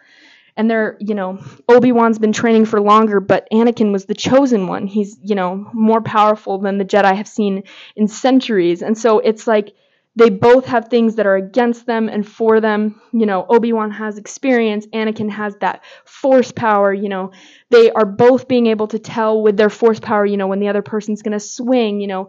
and 0.56 0.70
they're, 0.70 0.96
you 1.00 1.14
know, 1.14 1.38
Obi-Wan's 1.68 2.18
been 2.18 2.32
training 2.32 2.64
for 2.64 2.80
longer, 2.80 3.20
but 3.20 3.46
Anakin 3.52 3.92
was 3.92 4.06
the 4.06 4.14
chosen 4.14 4.66
one. 4.66 4.86
He's, 4.86 5.18
you 5.22 5.34
know, 5.34 5.68
more 5.72 6.00
powerful 6.00 6.58
than 6.58 6.78
the 6.78 6.84
Jedi 6.84 7.14
have 7.14 7.28
seen 7.28 7.64
in 7.94 8.08
centuries. 8.08 8.82
And 8.82 8.96
so 8.96 9.18
it's 9.18 9.46
like 9.46 9.74
they 10.16 10.30
both 10.30 10.64
have 10.66 10.88
things 10.88 11.16
that 11.16 11.26
are 11.26 11.36
against 11.36 11.84
them 11.84 12.08
and 12.08 12.26
for 12.26 12.60
them. 12.60 13.00
You 13.12 13.26
know, 13.26 13.44
Obi-Wan 13.48 13.90
has 13.90 14.16
experience, 14.16 14.86
Anakin 14.86 15.30
has 15.30 15.54
that 15.56 15.84
force 16.06 16.52
power, 16.52 16.92
you 16.92 17.10
know. 17.10 17.32
They 17.70 17.90
are 17.90 18.06
both 18.06 18.48
being 18.48 18.66
able 18.66 18.88
to 18.88 18.98
tell 18.98 19.42
with 19.42 19.58
their 19.58 19.70
force 19.70 20.00
power, 20.00 20.24
you 20.24 20.38
know, 20.38 20.46
when 20.46 20.60
the 20.60 20.68
other 20.68 20.82
person's 20.82 21.22
going 21.22 21.38
to 21.38 21.40
swing, 21.40 22.00
you 22.00 22.06
know, 22.06 22.28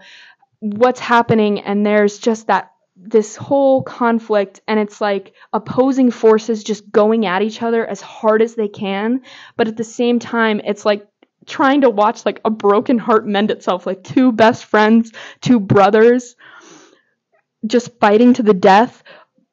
what's 0.60 1.00
happening 1.00 1.62
and 1.62 1.86
there's 1.86 2.18
just 2.18 2.48
that 2.48 2.72
this 3.00 3.36
whole 3.36 3.84
conflict 3.84 4.62
and 4.68 4.80
it's 4.80 5.00
like 5.00 5.34
opposing 5.54 6.12
forces 6.12 6.64
just 6.64 6.92
going 6.92 7.26
at 7.26 7.42
each 7.42 7.62
other 7.62 7.86
as 7.86 8.02
hard 8.02 8.42
as 8.42 8.56
they 8.56 8.68
can 8.68 9.22
but 9.56 9.68
at 9.68 9.78
the 9.78 9.84
same 9.84 10.20
time 10.20 10.60
it's 10.64 10.86
like 10.86 11.08
trying 11.46 11.82
to 11.82 11.90
watch 11.90 12.26
like 12.26 12.42
a 12.44 12.50
broken 12.50 12.98
heart 12.98 13.26
mend 13.26 13.52
itself 13.52 13.86
like 13.86 14.04
two 14.04 14.32
best 14.32 14.66
friends 14.66 15.12
two 15.42 15.60
brothers 15.60 16.36
just 17.66 17.98
fighting 18.00 18.34
to 18.34 18.44
the 18.44 18.54
death 18.54 19.04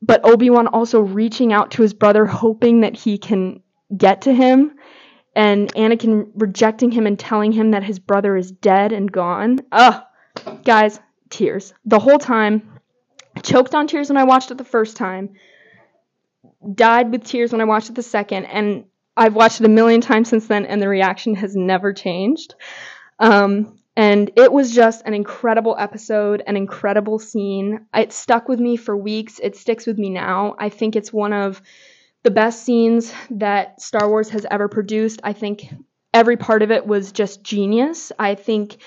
but 0.01 0.25
Obi-Wan 0.25 0.67
also 0.67 1.01
reaching 1.01 1.53
out 1.53 1.71
to 1.73 1.83
his 1.83 1.95
brother 1.95 2.27
hoping 2.27 2.81
that 2.81 2.97
he 2.97 3.19
can 3.19 3.63
get 3.97 4.23
to 4.23 4.35
him 4.35 4.77
and 5.37 5.73
Anakin 5.75 6.31
rejecting 6.35 6.91
him 6.91 7.07
and 7.07 7.19
telling 7.19 7.53
him 7.53 7.73
that 7.73 7.83
his 7.83 7.99
brother 7.99 8.37
is 8.37 8.53
dead 8.53 8.93
and 8.93 9.11
gone. 9.11 9.61
Ugh 9.73 10.03
guys 10.65 11.01
tears. 11.31 11.75
The 11.85 11.99
whole 11.99 12.19
time 12.19 12.74
choked 13.45 13.75
on 13.75 13.87
tears 13.87 14.09
when 14.09 14.17
I 14.17 14.25
watched 14.25 14.51
it 14.51 14.59
the 14.59 14.65
first 14.65 14.97
time, 14.97 15.35
died 16.75 17.13
with 17.13 17.25
tears 17.25 17.53
when 17.53 17.61
I 17.61 17.65
watched 17.65 17.91
it 17.91 17.95
the 17.95 18.03
second, 18.03 18.47
and 18.47 18.85
I've 19.17 19.35
watched 19.35 19.61
it 19.61 19.67
a 19.67 19.71
million 19.71 20.01
times 20.01 20.29
since 20.29 20.47
then, 20.49 20.67
and 20.67 20.83
the 20.83 20.89
reaction 20.89 21.35
has 21.37 21.55
never 21.55 21.93
changed. 21.93 22.55
Um, 23.21 23.79
and 23.97 24.33
it 24.35 24.51
was 24.51 24.75
just 24.75 25.07
an 25.07 25.15
incredible 25.15 25.77
episode, 25.79 26.43
an 26.47 26.57
incredible 26.57 27.21
scene. 27.21 27.87
It 27.95 28.13
stuck 28.13 28.49
with 28.49 28.59
me 28.59 28.77
for 28.77 28.97
weeks. 28.97 29.39
It 29.41 29.57
sticks 29.57 29.87
with 29.87 29.99
me 29.99 30.11
now. 30.11 30.57
I 30.59 30.69
think 30.69 30.97
it's 30.97 31.13
one 31.13 31.33
of 31.33 31.63
the 32.25 32.33
best 32.33 32.65
scenes 32.65 33.13
that 33.31 33.81
Star 33.81 34.09
Wars 34.09 34.31
has 34.31 34.47
ever 34.51 34.67
produced. 34.69 35.21
I 35.23 35.33
think 35.33 35.67
every 36.13 36.37
part 36.37 36.63
of 36.63 36.73
it 36.73 36.87
was 36.87 37.13
just 37.13 37.45
genius. 37.45 38.11
I 38.19 38.35
think 38.35 38.79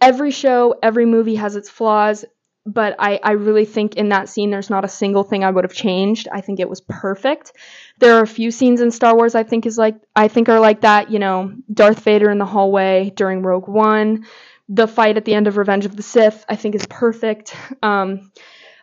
every 0.00 0.32
show, 0.32 0.74
every 0.82 1.06
movie 1.06 1.36
has 1.36 1.54
its 1.54 1.70
flaws, 1.70 2.24
but 2.64 2.94
I, 2.98 3.18
I 3.22 3.32
really 3.32 3.64
think 3.64 3.96
in 3.96 4.10
that 4.10 4.28
scene 4.28 4.50
there's 4.50 4.70
not 4.70 4.84
a 4.84 4.88
single 4.88 5.24
thing 5.24 5.42
I 5.42 5.50
would 5.50 5.64
have 5.64 5.72
changed. 5.72 6.28
I 6.30 6.40
think 6.40 6.60
it 6.60 6.68
was 6.68 6.80
perfect. 6.80 7.52
There 7.98 8.16
are 8.16 8.22
a 8.22 8.26
few 8.26 8.50
scenes 8.50 8.80
in 8.80 8.90
Star 8.90 9.16
Wars 9.16 9.34
I 9.34 9.42
think 9.42 9.66
is 9.66 9.78
like 9.78 9.96
I 10.14 10.28
think 10.28 10.48
are 10.48 10.60
like 10.60 10.82
that, 10.82 11.10
you 11.10 11.18
know, 11.18 11.52
Darth 11.72 12.00
Vader 12.00 12.30
in 12.30 12.38
the 12.38 12.46
hallway 12.46 13.12
during 13.16 13.42
Rogue 13.42 13.68
One, 13.68 14.26
the 14.68 14.86
fight 14.86 15.16
at 15.16 15.24
the 15.24 15.34
end 15.34 15.48
of 15.48 15.56
Revenge 15.56 15.86
of 15.86 15.96
the 15.96 16.02
Sith, 16.02 16.44
I 16.48 16.56
think 16.56 16.74
is 16.74 16.86
perfect. 16.86 17.54
Um, 17.82 18.30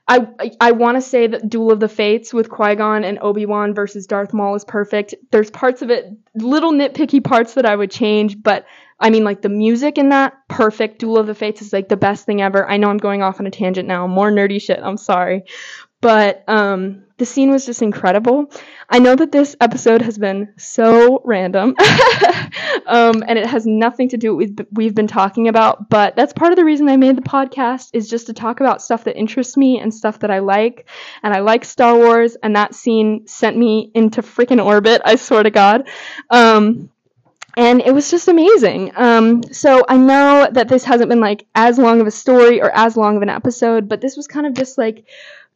I 0.09 0.51
I 0.59 0.71
want 0.71 0.97
to 0.97 1.01
say 1.01 1.27
that 1.27 1.47
Duel 1.47 1.71
of 1.71 1.79
the 1.79 1.87
Fates 1.87 2.33
with 2.33 2.49
Qui 2.49 2.75
Gon 2.75 3.03
and 3.03 3.19
Obi 3.21 3.45
Wan 3.45 3.73
versus 3.75 4.07
Darth 4.07 4.33
Maul 4.33 4.55
is 4.55 4.65
perfect. 4.65 5.13
There's 5.31 5.51
parts 5.51 5.81
of 5.83 5.91
it, 5.91 6.05
little 6.35 6.73
nitpicky 6.73 7.23
parts 7.23 7.53
that 7.53 7.65
I 7.65 7.75
would 7.75 7.91
change, 7.91 8.41
but 8.41 8.65
I 8.99 9.09
mean, 9.09 9.23
like 9.23 9.41
the 9.41 9.49
music 9.49 9.97
in 9.97 10.09
that, 10.09 10.33
perfect. 10.47 10.99
Duel 10.99 11.17
of 11.17 11.27
the 11.27 11.35
Fates 11.35 11.61
is 11.61 11.73
like 11.73 11.89
the 11.89 11.97
best 11.97 12.25
thing 12.25 12.41
ever. 12.41 12.69
I 12.69 12.77
know 12.77 12.89
I'm 12.89 12.97
going 12.97 13.23
off 13.23 13.39
on 13.39 13.47
a 13.47 13.51
tangent 13.51 13.87
now, 13.87 14.07
more 14.07 14.31
nerdy 14.31 14.61
shit. 14.61 14.79
I'm 14.81 14.97
sorry, 14.97 15.43
but 16.01 16.43
um, 16.47 17.03
the 17.17 17.25
scene 17.25 17.51
was 17.51 17.65
just 17.65 17.81
incredible. 17.81 18.49
I 18.89 18.99
know 18.99 19.15
that 19.15 19.33
this 19.33 19.55
episode 19.59 20.01
has 20.01 20.17
been 20.17 20.53
so 20.57 21.21
random, 21.25 21.75
um, 22.87 23.23
and 23.27 23.37
it 23.37 23.45
has 23.45 23.65
nothing 23.65 24.07
to 24.09 24.17
do 24.17 24.33
with 24.35 24.57
what 24.57 24.67
we've 24.71 24.95
been 24.95 25.07
talking 25.07 25.49
about. 25.49 25.89
But 25.89 26.15
that's 26.15 26.31
part 26.31 26.51
of 26.51 26.55
the 26.55 26.63
reason 26.63 26.87
I 26.87 26.95
made 26.95 27.17
the 27.17 27.21
podcast 27.21 27.89
is 27.93 28.09
just 28.09 28.27
to 28.27 28.33
talk 28.33 28.61
about 28.61 28.81
stuff 28.81 29.03
that 29.03 29.17
interests 29.17 29.57
me 29.57 29.79
and 29.79 29.93
stuff 29.93 30.19
that 30.19 30.31
I 30.31 30.39
like. 30.39 30.87
And 31.21 31.33
I 31.33 31.41
like 31.41 31.65
Star 31.65 31.97
Wars, 31.97 32.37
and 32.41 32.55
that 32.55 32.73
scene 32.73 33.27
sent 33.27 33.57
me 33.57 33.91
into 33.93 34.21
freaking 34.21 34.63
orbit. 34.63 35.01
I 35.03 35.17
swear 35.17 35.43
to 35.43 35.51
God. 35.51 35.89
Um, 36.29 36.89
and 37.59 37.81
it 37.81 37.93
was 37.93 38.09
just 38.09 38.29
amazing. 38.29 38.93
Um, 38.95 39.43
so 39.51 39.83
I 39.89 39.97
know 39.97 40.47
that 40.49 40.69
this 40.69 40.85
hasn't 40.85 41.09
been 41.09 41.19
like 41.19 41.45
as 41.55 41.77
long 41.77 41.99
of 41.99 42.07
a 42.07 42.11
story 42.11 42.61
or 42.61 42.71
as 42.71 42.95
long 42.95 43.17
of 43.17 43.21
an 43.21 43.27
episode, 43.27 43.89
but 43.89 43.99
this 43.99 44.15
was 44.15 44.27
kind 44.27 44.47
of 44.47 44.53
just 44.53 44.77
like 44.77 45.05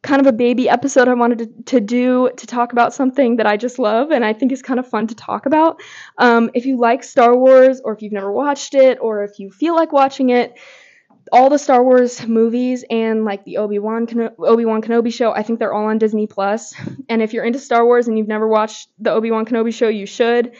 kind 0.02 0.20
of 0.20 0.26
a 0.26 0.32
baby 0.32 0.68
episode 0.68 1.08
I 1.08 1.14
wanted 1.14 1.38
to, 1.38 1.62
to 1.76 1.80
do 1.80 2.30
to 2.36 2.46
talk 2.46 2.72
about 2.72 2.92
something 2.92 3.36
that 3.36 3.46
I 3.46 3.56
just 3.56 3.78
love 3.78 4.10
and 4.10 4.22
I 4.22 4.34
think 4.34 4.52
is 4.52 4.60
kind 4.60 4.78
of 4.78 4.86
fun 4.86 5.06
to 5.06 5.14
talk 5.14 5.46
about. 5.46 5.80
Um, 6.18 6.50
if 6.52 6.66
you 6.66 6.76
like 6.76 7.02
Star 7.04 7.34
Wars 7.34 7.80
or 7.82 7.94
if 7.94 8.02
you've 8.02 8.12
never 8.12 8.30
watched 8.30 8.74
it 8.74 8.98
or 9.00 9.24
if 9.24 9.38
you 9.38 9.50
feel 9.50 9.74
like 9.74 9.90
watching 9.90 10.28
it, 10.28 10.58
all 11.32 11.48
the 11.48 11.58
Star 11.58 11.82
Wars 11.82 12.26
movies 12.28 12.84
and 12.90 13.24
like 13.24 13.46
the 13.46 13.56
Obi-Wan 13.56 14.06
Keno- 14.06 14.34
Obi-Wan 14.38 14.82
Kenobi 14.82 15.10
show, 15.10 15.32
I 15.32 15.42
think 15.42 15.58
they're 15.58 15.72
all 15.72 15.86
on 15.86 15.96
Disney 15.96 16.26
Plus. 16.26 16.74
And 17.08 17.22
if 17.22 17.32
you're 17.32 17.44
into 17.44 17.58
Star 17.58 17.82
Wars 17.86 18.08
and 18.08 18.18
you've 18.18 18.28
never 18.28 18.46
watched 18.46 18.90
the 18.98 19.10
Obi-Wan 19.10 19.46
Kenobi 19.46 19.72
show, 19.72 19.88
you 19.88 20.04
should. 20.04 20.52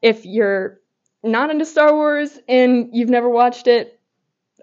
If 0.00 0.24
you're 0.24 0.78
not 1.22 1.50
into 1.50 1.64
Star 1.64 1.94
Wars 1.94 2.38
and 2.48 2.90
you've 2.92 3.08
never 3.08 3.28
watched 3.28 3.66
it, 3.66 3.98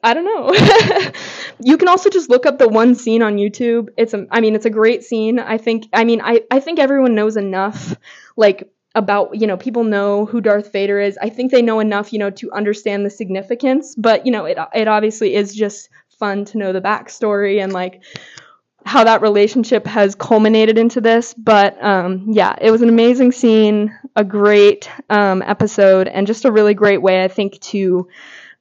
I 0.03 0.13
don't 0.13 0.25
know. 0.25 1.11
you 1.59 1.77
can 1.77 1.87
also 1.87 2.09
just 2.09 2.29
look 2.29 2.45
up 2.45 2.57
the 2.57 2.67
one 2.67 2.95
scene 2.95 3.21
on 3.21 3.37
YouTube. 3.37 3.89
It's 3.97 4.13
a, 4.13 4.25
I 4.31 4.39
mean, 4.41 4.55
it's 4.55 4.65
a 4.65 4.69
great 4.69 5.03
scene. 5.03 5.39
I 5.39 5.57
think, 5.57 5.87
I 5.93 6.03
mean, 6.03 6.21
I, 6.21 6.41
I 6.51 6.59
think 6.59 6.79
everyone 6.79 7.15
knows 7.15 7.37
enough, 7.37 7.95
like, 8.37 8.71
about, 8.95 9.39
you 9.39 9.45
know, 9.45 9.55
people 9.55 9.83
know 9.83 10.25
who 10.25 10.41
Darth 10.41 10.71
Vader 10.71 10.99
is. 10.99 11.17
I 11.21 11.29
think 11.29 11.51
they 11.51 11.61
know 11.61 11.79
enough, 11.79 12.11
you 12.11 12.17
know, 12.17 12.31
to 12.31 12.51
understand 12.51 13.05
the 13.05 13.09
significance, 13.09 13.93
but, 13.95 14.25
you 14.25 14.31
know, 14.31 14.45
it, 14.45 14.57
it 14.73 14.87
obviously 14.87 15.35
is 15.35 15.53
just 15.53 15.89
fun 16.17 16.43
to 16.45 16.57
know 16.57 16.73
the 16.73 16.81
backstory 16.81 17.61
and, 17.61 17.71
like, 17.71 18.01
how 18.85 19.03
that 19.03 19.21
relationship 19.21 19.85
has 19.85 20.15
culminated 20.15 20.77
into 20.77 20.99
this. 20.99 21.33
But 21.35 21.81
um, 21.83 22.25
yeah, 22.29 22.55
it 22.59 22.71
was 22.71 22.81
an 22.81 22.89
amazing 22.89 23.31
scene, 23.31 23.95
a 24.15 24.23
great 24.23 24.89
um, 25.09 25.41
episode, 25.41 26.07
and 26.07 26.27
just 26.27 26.45
a 26.45 26.51
really 26.51 26.73
great 26.73 27.01
way, 27.01 27.23
I 27.23 27.27
think, 27.27 27.59
to 27.61 28.07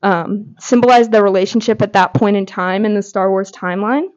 um, 0.03 0.57
symbolize 0.59 1.09
the 1.09 1.23
relationship 1.23 1.83
at 1.83 1.95
that 1.95 2.15
point 2.15 2.37
in 2.37 2.47
time 2.47 2.85
in 2.85 2.95
the 2.95 3.03
Star 3.03 3.31
Wars 3.31 3.51
timeline. 3.51 4.09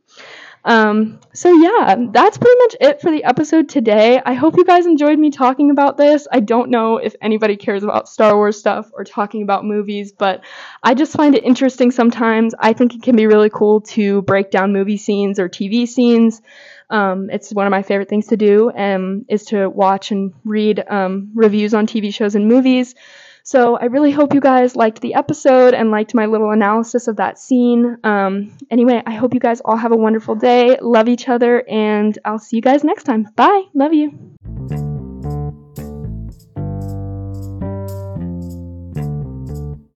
Um, 0.63 1.19
so 1.33 1.51
yeah, 1.51 1.95
that's 2.11 2.37
pretty 2.37 2.57
much 2.59 2.75
it 2.81 3.01
for 3.01 3.09
the 3.09 3.23
episode 3.23 3.67
today. 3.67 4.21
I 4.23 4.33
hope 4.33 4.57
you 4.57 4.65
guys 4.65 4.85
enjoyed 4.85 5.17
me 5.17 5.31
talking 5.31 5.71
about 5.71 5.97
this. 5.97 6.27
I 6.31 6.39
don't 6.39 6.69
know 6.69 6.97
if 6.97 7.15
anybody 7.19 7.57
cares 7.57 7.83
about 7.83 8.07
Star 8.07 8.35
Wars 8.35 8.59
stuff 8.59 8.91
or 8.93 9.03
talking 9.03 9.41
about 9.41 9.65
movies, 9.65 10.11
but 10.11 10.43
I 10.83 10.93
just 10.93 11.13
find 11.13 11.33
it 11.33 11.43
interesting 11.43 11.89
sometimes. 11.89 12.53
I 12.59 12.73
think 12.73 12.93
it 12.93 13.01
can 13.01 13.15
be 13.15 13.25
really 13.25 13.49
cool 13.49 13.81
to 13.81 14.21
break 14.21 14.51
down 14.51 14.71
movie 14.71 14.97
scenes 14.97 15.39
or 15.39 15.49
TV 15.49 15.87
scenes. 15.87 16.41
Um, 16.91 17.29
it's 17.29 17.51
one 17.53 17.65
of 17.65 17.71
my 17.71 17.81
favorite 17.81 18.09
things 18.09 18.27
to 18.27 18.37
do, 18.37 18.71
um, 18.75 19.25
is 19.29 19.45
to 19.45 19.69
watch 19.69 20.11
and 20.11 20.33
read 20.43 20.83
um, 20.87 21.31
reviews 21.33 21.73
on 21.73 21.87
TV 21.87 22.13
shows 22.13 22.35
and 22.35 22.47
movies. 22.47 22.93
So 23.43 23.75
I 23.75 23.85
really 23.85 24.11
hope 24.11 24.33
you 24.33 24.39
guys 24.39 24.75
liked 24.75 25.01
the 25.01 25.15
episode 25.15 25.73
and 25.73 25.89
liked 25.89 26.13
my 26.13 26.27
little 26.27 26.51
analysis 26.51 27.07
of 27.07 27.15
that 27.17 27.39
scene. 27.39 27.97
Um, 28.03 28.55
anyway, 28.69 29.01
I 29.05 29.15
hope 29.15 29.33
you 29.33 29.39
guys 29.39 29.61
all 29.61 29.77
have 29.77 29.91
a 29.91 29.97
wonderful 29.97 30.35
day. 30.35 30.77
Love 30.79 31.09
each 31.09 31.27
other, 31.27 31.67
and 31.67 32.17
I'll 32.23 32.39
see 32.39 32.57
you 32.57 32.61
guys 32.61 32.83
next 32.83 33.03
time. 33.05 33.27
Bye. 33.35 33.63
Love 33.73 33.93
you. 33.93 34.37